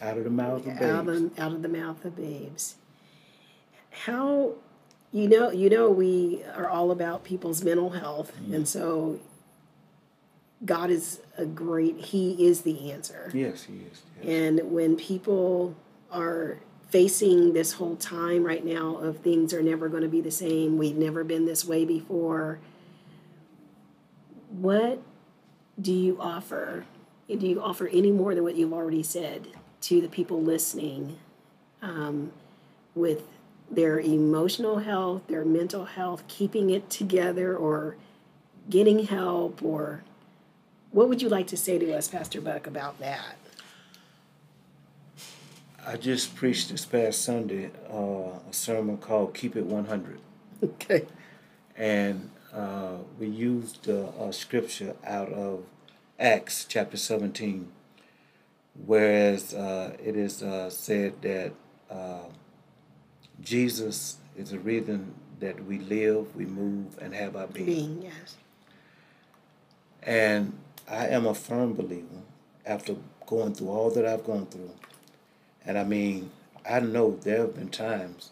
[0.02, 2.76] out of the mouths of out of, out of the mouth of babes.
[3.92, 4.54] How
[5.12, 8.54] you know you know we are all about people's mental health mm-hmm.
[8.54, 9.20] and so
[10.66, 13.32] God is a great he is the answer.
[13.34, 14.02] Yes, He is.
[14.22, 14.28] Yes.
[14.28, 15.76] And when people
[16.12, 20.32] are facing this whole time right now of things are never going to be the
[20.32, 22.60] same, we've never been this way before,
[24.50, 25.02] what
[25.82, 26.86] do you offer?
[27.28, 29.48] Do you offer any more than what you've already said
[29.82, 31.18] to the people listening
[31.82, 32.32] um,
[32.96, 33.24] with
[33.72, 37.96] their emotional health, their mental health, keeping it together, or
[38.70, 40.04] getting help, or
[40.92, 43.38] what would you like to say to us, Pastor Buck, about that?
[45.86, 47.96] I just preached this past Sunday uh,
[48.50, 50.20] a sermon called "Keep It 100,"
[50.64, 51.06] Okay.
[51.76, 55.64] and uh, we used uh, a scripture out of
[56.20, 57.72] Acts chapter 17.
[58.86, 61.54] whereas uh, it is uh, said that
[61.90, 62.26] uh,
[63.42, 67.66] Jesus is the reason that we live, we move, and have our being.
[67.66, 68.38] Being, yes.
[70.02, 70.54] And
[70.90, 72.22] I am a firm believer
[72.66, 72.96] after
[73.26, 74.72] going through all that I've gone through.
[75.66, 76.32] And I mean,
[76.70, 78.32] I know there have been times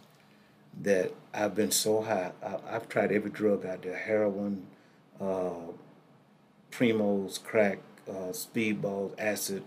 [0.82, 2.32] that I've been so high.
[2.43, 4.67] I, have tried every drug out there heroin,
[5.19, 5.71] uh,
[6.72, 9.63] primos, crack, uh, speedballs, acid,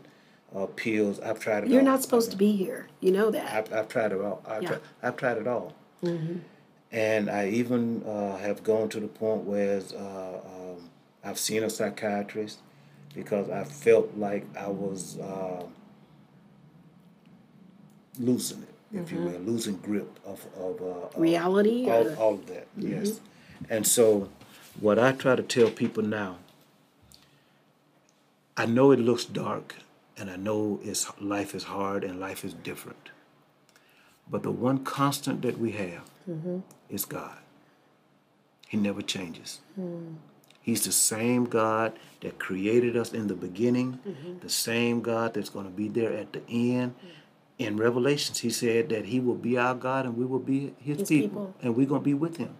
[0.55, 1.21] uh, pills.
[1.21, 1.85] I've tried it You're all.
[1.87, 2.89] not supposed to be here.
[3.01, 3.53] You know that.
[3.53, 4.43] I've, I've tried it all.
[4.47, 4.69] I've, Yeah.
[4.71, 5.75] tried, I've tried it all.
[6.03, 6.39] Mm-hmm.
[6.93, 10.91] And I even uh, have gone to the point where uh, um,
[11.25, 12.59] I've seen a psychiatrist
[13.15, 15.65] because I felt like I was uh,
[18.19, 22.69] losing it, if you will, losing grip of, of uh, Reality all, all of that,
[22.77, 23.21] yes.
[23.69, 24.29] And so,
[24.81, 26.37] what I try to tell people now,
[28.57, 29.77] I know it looks dark,
[30.17, 33.11] and I know it's life is hard and life is different.
[34.31, 36.61] But the one constant that we have mm-hmm.
[36.89, 37.39] is God.
[38.69, 39.61] He never changes.
[39.75, 40.15] Hmm.
[40.61, 41.93] He's the same God
[42.23, 44.39] that created us in the beginning, mm-hmm.
[44.39, 46.95] the same God that's going to be there at the end.
[46.95, 47.11] Mm.
[47.57, 51.01] In Revelations, he said that he will be our God and we will be his,
[51.01, 51.55] His people, people.
[51.61, 52.57] and we're going to be with him.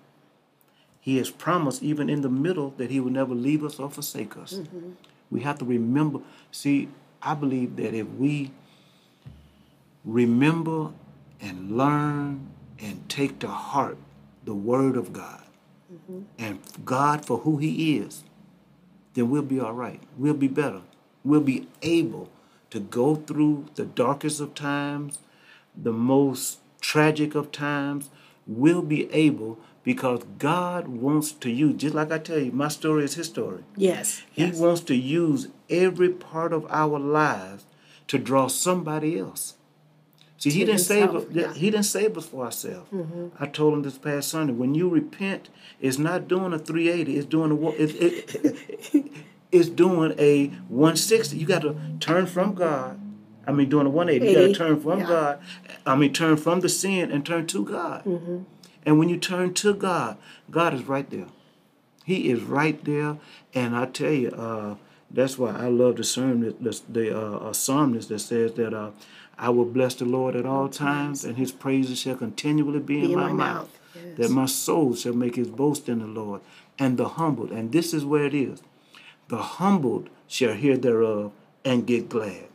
[1.01, 4.37] He has promised, even in the middle, that he will never leave us or forsake
[4.37, 4.53] us.
[4.53, 4.91] Mm-hmm.
[5.31, 6.21] We have to remember.
[6.51, 6.89] See,
[7.23, 8.53] I believe that if we
[10.05, 10.93] remember
[11.41, 12.49] and learn
[12.79, 13.97] and take to heart
[14.45, 15.43] the Word of God
[15.93, 16.23] mm-hmm.
[16.39, 18.25] and God for who He is,
[19.15, 20.03] then we'll be all right.
[20.19, 20.83] We'll be better.
[21.25, 22.31] We'll be able
[22.71, 25.19] to go through the darkest of times,
[25.77, 28.11] the most tragic of times.
[28.47, 33.05] We'll be able because God wants to use, just like I tell you, my story
[33.05, 33.63] is His story.
[33.77, 34.23] yes.
[34.33, 34.59] He yes.
[34.59, 37.67] wants to use every part of our lives
[38.09, 39.55] to draw somebody else.
[40.39, 41.25] See, he didn't save us.
[41.31, 41.45] yeah.
[41.45, 41.53] Mm-hmm.
[41.55, 42.91] He didn't save us for ourselves.
[43.39, 45.49] I told him this past Sunday, when you repent,
[45.81, 47.17] it's not doing a 380.
[47.17, 49.13] It's doing a it, it,
[49.53, 51.37] it's doing a 160.
[51.39, 53.01] You got to turn from God.
[53.47, 54.31] I mean, doing a 180.
[54.31, 55.07] You got to turn from yeah.
[55.07, 55.39] God.
[55.87, 58.05] I mean, turn from the sin and turn to God.
[58.05, 58.43] Mm-hmm.
[58.87, 60.17] And when you turn to God,
[60.51, 61.27] God is right there.
[62.05, 63.17] He is right there,
[63.55, 64.75] and I tell you, uh,
[65.11, 68.91] that's why I love the sermon, the, the uh, psalmist that says that uh,
[69.39, 73.13] I will bless the Lord at all times, and His praises shall continually be in,
[73.13, 73.37] in my, my mouth.
[73.37, 74.19] mouth, yes.
[74.19, 76.43] That my soul shall make His boast in the Lord,
[76.79, 78.63] and the humbled, and this is where it is:
[79.29, 81.33] the humbled shall hear thereof
[81.65, 82.49] and get glad.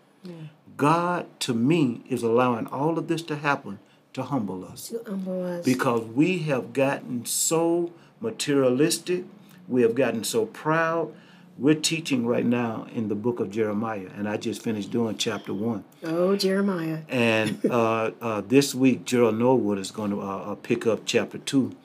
[0.78, 3.80] God, to me, is allowing all of this to happen
[4.14, 5.66] to humble us To humble us.
[5.66, 7.92] because we have gotten so
[8.22, 9.24] materialistic,
[9.68, 11.14] we have gotten so proud.
[11.58, 15.54] We're teaching right now in the book of Jeremiah, and I just finished doing chapter
[15.54, 15.84] one.
[16.04, 17.00] oh, Jeremiah.
[17.10, 21.38] And uh, uh, this week, Gerald Norwood is going to uh, uh, pick up chapter
[21.38, 21.76] two,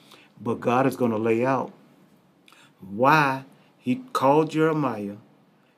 [0.40, 1.72] but God is going to lay out
[2.80, 3.44] why
[3.76, 5.16] He called Jeremiah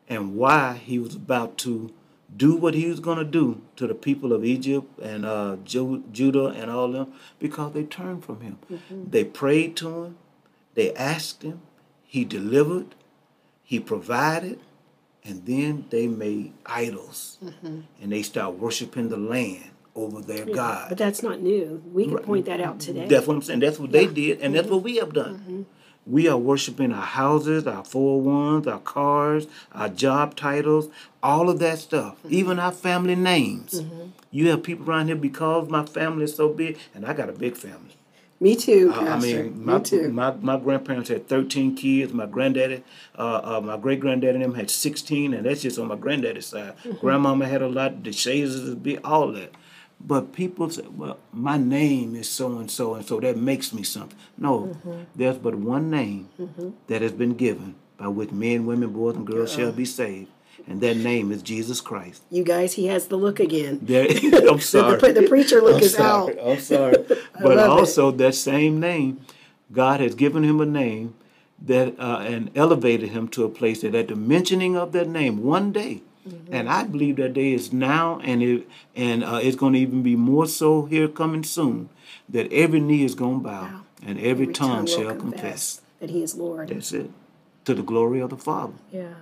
[0.09, 1.91] and why He was about to
[2.37, 6.05] do what He was going to do to the people of Egypt and uh, Ju-
[6.13, 8.59] Judah and all them because they turned from Him.
[8.71, 9.11] Mm-hmm.
[9.11, 10.19] They prayed to Him,
[10.75, 11.61] they asked Him,
[12.05, 12.95] He delivered,
[13.63, 14.59] He provided,
[15.25, 17.81] and then they made idols mm-hmm.
[18.01, 20.91] and they start worshiping the land over their God.
[20.91, 21.83] But that's not new.
[21.93, 23.07] We could point that out today.
[23.09, 23.61] That's what I'm saying.
[23.61, 24.75] That's what they did, and that's mm-hmm.
[24.75, 25.67] what we have done.
[26.07, 30.89] We are worshiping our houses, our 401s, our cars, our job titles,
[31.23, 33.83] all of that stuff, even our family names.
[34.31, 37.33] You have people around here because my family is so big, and I got a
[37.33, 37.97] big family.
[38.39, 40.09] Me too, I- I mean, my, Me too.
[40.13, 42.13] my my grandparents had 13 kids.
[42.13, 42.85] My granddaddy,
[43.19, 46.47] uh, uh, my great granddaddy, and them had 16, and that's just on my granddaddy's
[46.47, 46.75] side.
[46.85, 46.99] Mm-hmm.
[46.99, 48.05] Grandmama had a lot.
[48.05, 49.53] The shades is big, all that.
[49.99, 53.83] But people say, "Well, my name is so and so, and so that makes me
[53.83, 54.53] something." No,
[54.85, 55.01] Mm-hmm.
[55.17, 56.29] there's but one name
[56.89, 60.29] that has been given by which men, women, boys, and girls shall be saved,
[60.69, 62.23] and that name is Jesus Christ.
[62.31, 63.81] you guys, he has the look again.
[63.83, 64.07] There,
[64.51, 65.01] I'm sorry.
[65.01, 66.39] The, the preacher look I'm is sorry.
[66.39, 66.47] out.
[66.47, 66.97] I'm sorry.
[67.43, 67.71] but love it.
[67.81, 69.21] also that same name,
[69.73, 71.15] God has given him a name
[71.65, 75.43] that uh, and elevated him to a place that at the mentioning of that name
[75.43, 76.55] one day, Mm-hmm.
[76.55, 78.67] and I believe that day is now, and it
[78.97, 81.89] and uh, it's going to even be more so here coming soon.
[82.29, 83.81] That every knee is going to bow, Bow.
[84.05, 85.81] and every, tongue, will shall confess.
[86.01, 86.69] that he is Lord.
[86.71, 87.11] That's it.
[87.67, 88.75] To the glory of the Father.
[88.91, 89.15] Yeah.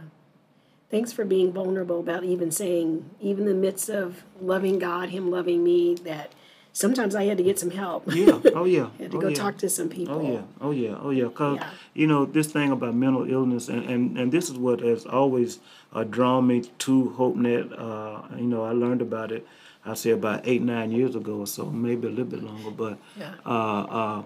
[0.90, 5.30] Thanks for being vulnerable about even saying, even in the midst of loving God, Him
[5.30, 6.32] loving me, that
[6.72, 8.04] sometimes I had to get some help.
[8.14, 8.38] Yeah.
[8.54, 8.90] Oh yeah.
[8.98, 9.34] had to oh, go yeah.
[9.34, 10.14] talk to some people.
[10.14, 11.28] Oh yeah, oh yeah, oh yeah.
[11.28, 11.70] Cause Yeah.
[11.94, 15.58] you know this thing about mental illness, and, and, and this is what has always
[15.94, 17.72] uh, drawn me to HopeNet.
[17.78, 19.46] Uh, you know, I learned about it.
[19.86, 22.70] I'd say about eight nine years ago or so, maybe a little bit longer.
[22.70, 23.34] But Yeah.
[23.44, 24.22] uh, uh,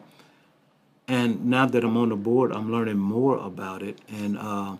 [1.06, 4.76] and now that I'm on the board, I'm learning more about it, and uh,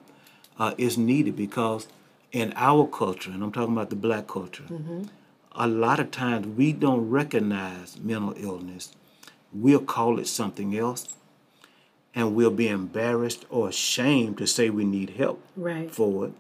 [0.59, 1.89] uh, it's needed because
[2.33, 4.65] in our culture, and I'm talking about the black culture,
[5.53, 8.93] a lot of times we don't recognize mental illness.
[9.53, 11.15] We'll call it something else,
[12.15, 15.91] and we'll be embarrassed or ashamed to say we need help Right.
[15.91, 16.33] for it,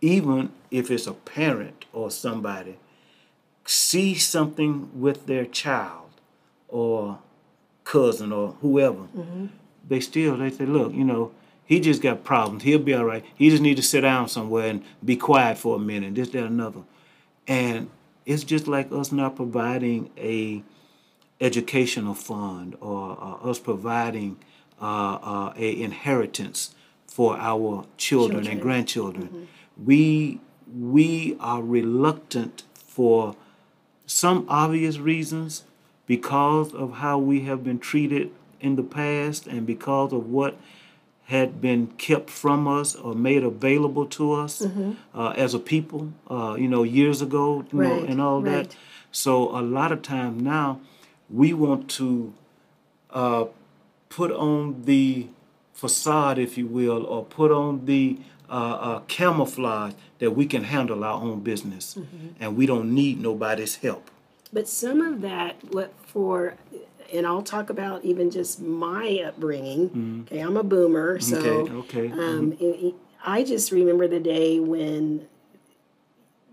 [0.00, 2.76] even if it's a parent or somebody
[3.64, 6.10] see something with their child
[6.68, 7.18] or
[7.84, 9.06] cousin or whoever,
[9.88, 11.32] they still they say, look, you know,
[11.64, 12.62] he just got problems.
[12.62, 13.24] He'll be all right.
[13.34, 16.14] He just need to sit down somewhere and be quiet for a minute.
[16.14, 16.82] This, that, another,
[17.48, 17.90] and
[18.24, 20.62] it's just like us not providing a
[21.40, 24.36] educational fund or uh, us providing
[24.80, 26.74] uh, uh, a inheritance
[27.06, 28.52] for our children, Children.
[28.52, 29.48] and grandchildren.
[29.82, 30.40] We
[30.74, 33.36] we are reluctant for
[34.06, 35.64] some obvious reasons
[36.06, 38.30] because of how we have been treated
[38.60, 40.56] in the past and because of what
[41.24, 44.62] had been kept from us or made available to us
[45.14, 48.68] uh, as a people, uh, you know, years ago, you know, and all right.
[48.68, 48.76] that.
[49.10, 50.80] So a lot of times now,
[51.28, 52.32] we want to
[53.10, 53.46] uh,
[54.08, 55.26] put on the
[55.74, 58.18] facade, if you will, or put on the
[58.50, 62.26] uh, uh, camouflage that we can handle our own business Mm-hmm.
[62.40, 64.10] and we don't need nobody's help.
[64.52, 66.54] But some of that, what for,
[67.12, 70.24] and I'll talk about even just my upbringing.
[70.26, 71.76] Okay, I'm a boomer, so Mm-hmm.
[71.78, 72.12] okay, okay.
[72.12, 72.94] Um, it- it-
[73.28, 75.26] I just remember the day when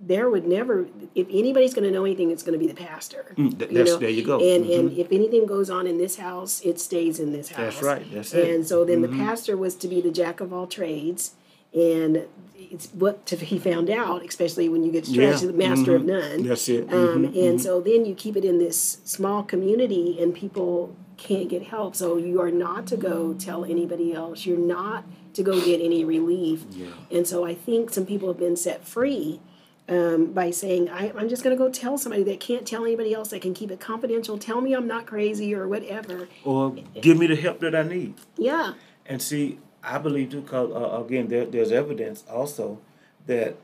[0.01, 3.33] there would never, if anybody's going to know anything, it's going to be the pastor.
[3.37, 4.39] Mm, th- that's- there you go.
[4.39, 4.79] And Mhm.
[4.79, 7.75] and if anything goes on in this house, it stays in this house.
[7.75, 8.43] That's right, that's it.
[8.43, 8.53] Mm-hmm.
[8.55, 11.35] And so then the pastor was to be the jack of all trades,
[11.73, 12.25] and
[12.55, 16.03] it's what to, he found out, especially when you get stretched, Yeah, the master of
[16.03, 16.05] mhm.
[16.05, 16.43] none.
[16.47, 16.91] That's it.
[16.91, 21.49] Um, Mhm, and so then you keep it in this small community, and people can't
[21.49, 21.95] get help.
[21.95, 24.45] So you are not to go tell anybody else.
[24.45, 26.65] You're not to go get any relief.
[26.71, 26.87] Yeah.
[27.11, 29.39] And so I think some people have been set free
[29.87, 33.13] um, by saying, I, I'm just going to go tell somebody that can't tell anybody
[33.13, 34.37] else, that can keep it confidential.
[34.37, 36.27] Tell me I'm not crazy or whatever.
[36.43, 38.15] Or give me the help that I need.
[38.37, 38.73] Yeah.
[39.05, 42.79] And see, I believe too, because uh, again, there, there's evidence also
[43.27, 43.57] that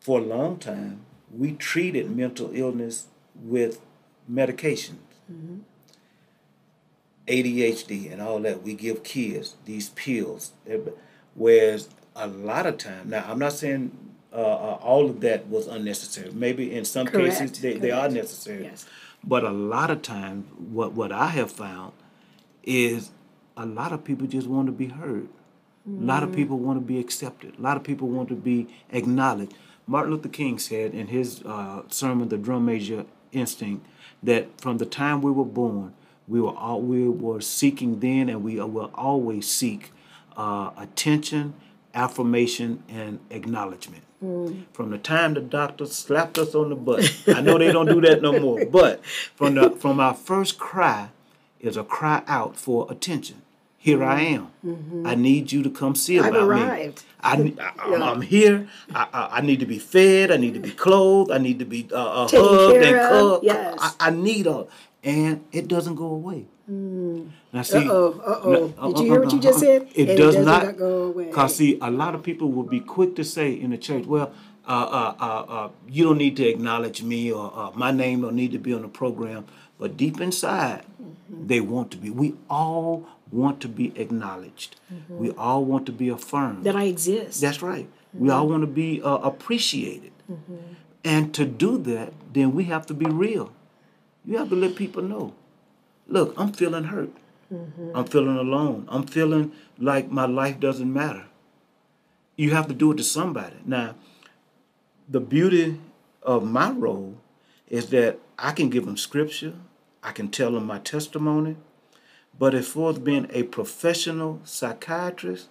[0.00, 1.00] for a long time
[1.36, 3.80] we treated mental illness with
[4.30, 4.98] medications,
[7.26, 8.62] ADHD and all that.
[8.62, 10.52] We give kids these pills,
[11.34, 13.10] whereas a lot of time.
[13.10, 13.96] Now, I'm not saying
[14.32, 16.30] uh, uh, all of that was unnecessary.
[16.32, 18.64] Maybe in some cases Correct, they, they are necessary.
[18.64, 18.86] Yes.
[19.24, 21.92] But a lot of times, what what I have found
[22.62, 23.10] is
[23.56, 25.28] a lot of people just want to be heard.
[25.86, 27.58] A lot of people want to be accepted.
[27.58, 29.54] A lot of people want to be acknowledged.
[29.86, 33.86] Martin Luther King said in his uh, sermon, "The Drum Major Instinct,"
[34.22, 35.94] that from the time we were born,
[36.26, 39.92] we were all, we were seeking then, and we will always seek
[40.36, 41.54] uh, attention,
[41.94, 44.02] affirmation, and acknowledgement.
[44.72, 48.00] From the time the doctor slapped us on the butt, I know they don't do
[48.02, 48.64] that no more.
[48.66, 51.10] But from the from our first cry,
[51.60, 53.42] is a cry out for attention.
[53.80, 54.48] Here I am.
[55.06, 56.60] I need you to come see I've about me.
[56.60, 56.92] I,
[57.22, 57.34] I,
[57.94, 58.68] am I'm here.
[58.92, 60.30] I, I, I need to be fed.
[60.32, 61.30] I need to be clothed.
[61.30, 63.44] I need to be uh, uh, hugged and cuddled.
[63.44, 63.78] yes.
[63.80, 64.68] I, I need all,
[65.04, 66.46] and it doesn't go away.
[66.68, 68.74] Now see, Uh-oh, uh-oh.
[68.76, 69.88] no, Did you hear what you just said?
[69.94, 71.30] It it does does not not go away.
[71.30, 74.32] Cause see, a lot of people will be quick to say in the church, "Well,
[74.66, 78.34] uh, uh, uh, uh, you don't need to acknowledge me, or uh, my name don't
[78.36, 79.46] need to be on the program."
[79.78, 80.84] But deep inside,
[81.30, 81.46] Mm-hmm.
[81.46, 82.08] they want to be.
[82.10, 84.76] We all want to be acknowledged.
[85.08, 86.56] We all want to be affirmed.
[86.56, 86.62] Mm-hmm.
[86.64, 87.40] That I exist.
[87.40, 87.88] That's right.
[88.14, 90.12] We all want to be uh, appreciated.
[91.04, 93.52] And to do that, then we have to be real.
[94.24, 95.34] You have to let people know
[96.08, 97.10] look, I'm feeling hurt.
[97.94, 98.86] I'm feeling alone.
[98.88, 101.26] I'm feeling like my life doesn't matter.
[102.36, 103.56] You have to do it to somebody.
[103.64, 103.94] Now,
[105.08, 105.80] the beauty
[106.22, 107.16] of my role
[107.68, 109.54] is that I can give them scripture,
[110.02, 111.56] I can tell them my testimony,
[112.38, 115.48] but as far as being a professional psychiatrist,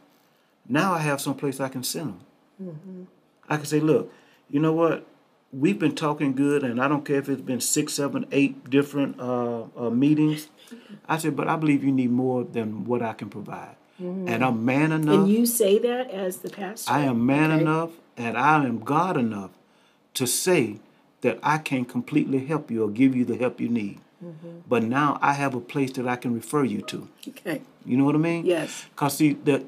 [0.68, 2.20] now I have someplace I can send
[2.60, 3.08] them.
[3.50, 4.12] I can say, look,
[4.50, 5.06] you know what?
[5.54, 9.20] We've been talking good, and I don't care if it's been six, seven, eight different
[9.20, 10.50] uh, uh, meetings.
[11.08, 13.76] I said, but I believe you need more than what I can provide.
[14.00, 15.16] And I'm man enough.
[15.22, 16.92] and you say that as the pastor?
[16.92, 17.62] I am man Okay.
[17.62, 19.50] enough and I am God enough
[20.14, 20.78] to say
[21.22, 24.00] that I can completely help you or give you the help you need.
[24.68, 27.08] But now I have a place that I can refer you to.
[27.28, 27.62] Okay.
[27.86, 28.46] You know what I mean?
[28.46, 28.86] Yes.
[28.90, 29.64] Because see, the,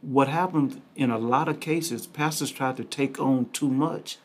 [0.00, 4.18] what happens in a lot of cases, pastors try to take on too much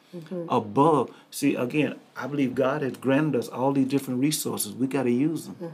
[0.48, 1.12] above.
[1.32, 4.74] See, again, I believe God has granted us all these different resources.
[4.74, 5.74] We got to use them.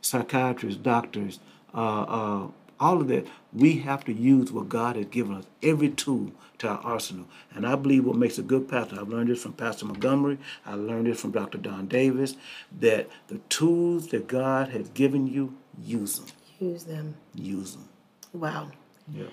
[0.00, 1.38] Psychiatrists, doctors,
[1.74, 2.46] uh, uh,
[2.80, 3.26] all of that.
[3.52, 7.26] We have to use what God has given us, every tool to our arsenal.
[7.54, 10.74] And I believe what makes a good pastor, I've learned this from Pastor Montgomery, I
[10.74, 11.58] learned this from Dr.
[11.58, 12.36] Don Davis,
[12.80, 16.28] that the tools that God has given you, use them.
[16.60, 17.14] Use them.
[17.34, 17.88] Use them.
[18.32, 18.70] Wow.
[19.12, 19.26] Yeah.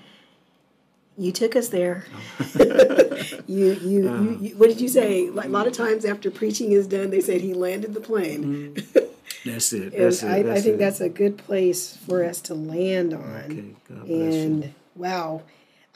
[1.18, 2.06] You took us there.
[2.60, 5.30] you, you, you, you, what did you say?
[5.30, 8.76] Like, a lot of times after preaching is done, they said he landed the plane.
[8.76, 9.00] Mm-hmm.
[9.46, 9.94] That's it.
[9.94, 10.28] and That's it.
[10.28, 10.78] I, I think it.
[10.80, 13.22] that's a good place for us to land on.
[13.46, 14.42] Okay, God bless you.
[14.42, 15.44] and wow,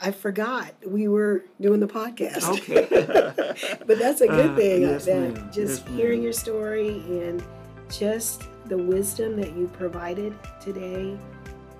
[0.00, 2.48] I forgot we were doing the podcast.
[2.48, 2.86] Okay.
[3.86, 4.82] but that's a good Uh, thing.
[4.82, 7.42] yes, that just Yes, hearing your story and
[7.90, 11.18] just the wisdom that you provided today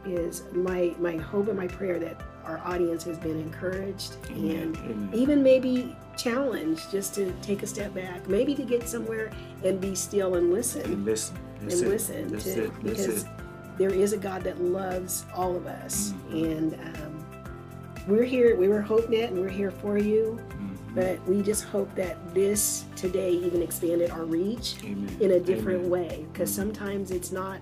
[0.04, 5.10] is my my hope and my prayer that our audience has been encouraged and Amen.
[5.12, 9.30] even maybe challenged just to take a step back, maybe to get somewhere
[9.64, 11.36] and be still and listen and listen.
[11.60, 11.88] And it.
[11.88, 12.82] listen That's to it.
[12.82, 13.26] Because
[13.78, 16.44] there is a God that loves all of us, Mm-hmm.
[16.44, 17.26] and um,
[18.06, 18.56] we're here.
[18.56, 20.38] We were HopeNet, and we're here for you.
[20.40, 20.94] Mm-hmm.
[20.94, 25.16] But we just hope that this today even expanded our reach Amen.
[25.20, 25.90] in a different Amen.
[25.90, 27.60] way, because sometimes it's not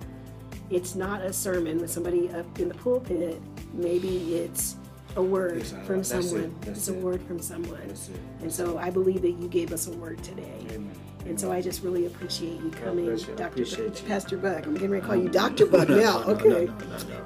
[0.69, 3.41] it's not a sermon with somebody up in the pulpit.
[3.73, 4.75] Maybe it's
[5.15, 6.23] a word uh, from that's it.
[6.23, 6.55] someone.
[6.61, 7.87] That's it's a word from someone.
[7.87, 8.19] That's it.
[8.41, 10.65] And so I believe that you gave us a word today.
[10.71, 10.91] Amen.
[11.25, 13.33] And so I just really appreciate you coming, bless you.
[13.33, 13.47] I Dr.
[13.47, 14.03] appreciate.
[14.07, 14.65] Pastor Buck.
[14.65, 15.65] I'm getting ready to call you Dr.
[15.65, 16.21] Buck now.
[16.23, 16.73] No, no,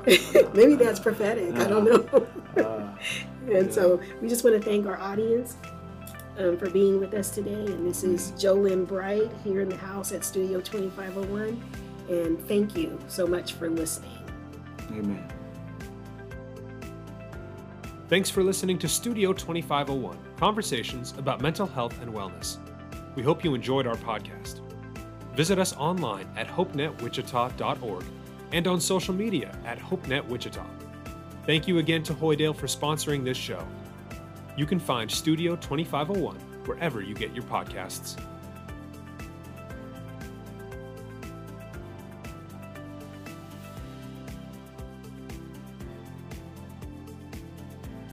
[0.08, 0.48] Okay.
[0.54, 1.56] Maybe that's prophetic.
[1.56, 2.28] I don't know.
[2.64, 2.98] Uh,
[3.52, 5.58] and so we just want to thank our audience
[6.40, 7.54] um, for being with us today.
[7.54, 11.62] And this is Jolynn Bright here in the house at Studio 2501.
[12.10, 14.18] And thank you so much for listening.
[14.92, 15.33] amen.
[18.14, 22.58] Thanks for listening to Studio 2501 Conversations about Mental Health and Wellness.
[23.16, 24.60] We hope you enjoyed our podcast.
[25.36, 28.06] Visit us online at hopenetwichita.org
[28.52, 30.64] and on social media at hopenetwichita.
[31.48, 33.66] Thank you again to Hoydale for sponsoring this show.
[34.56, 36.36] You can find Studio 2501
[36.68, 38.24] wherever you get your podcasts.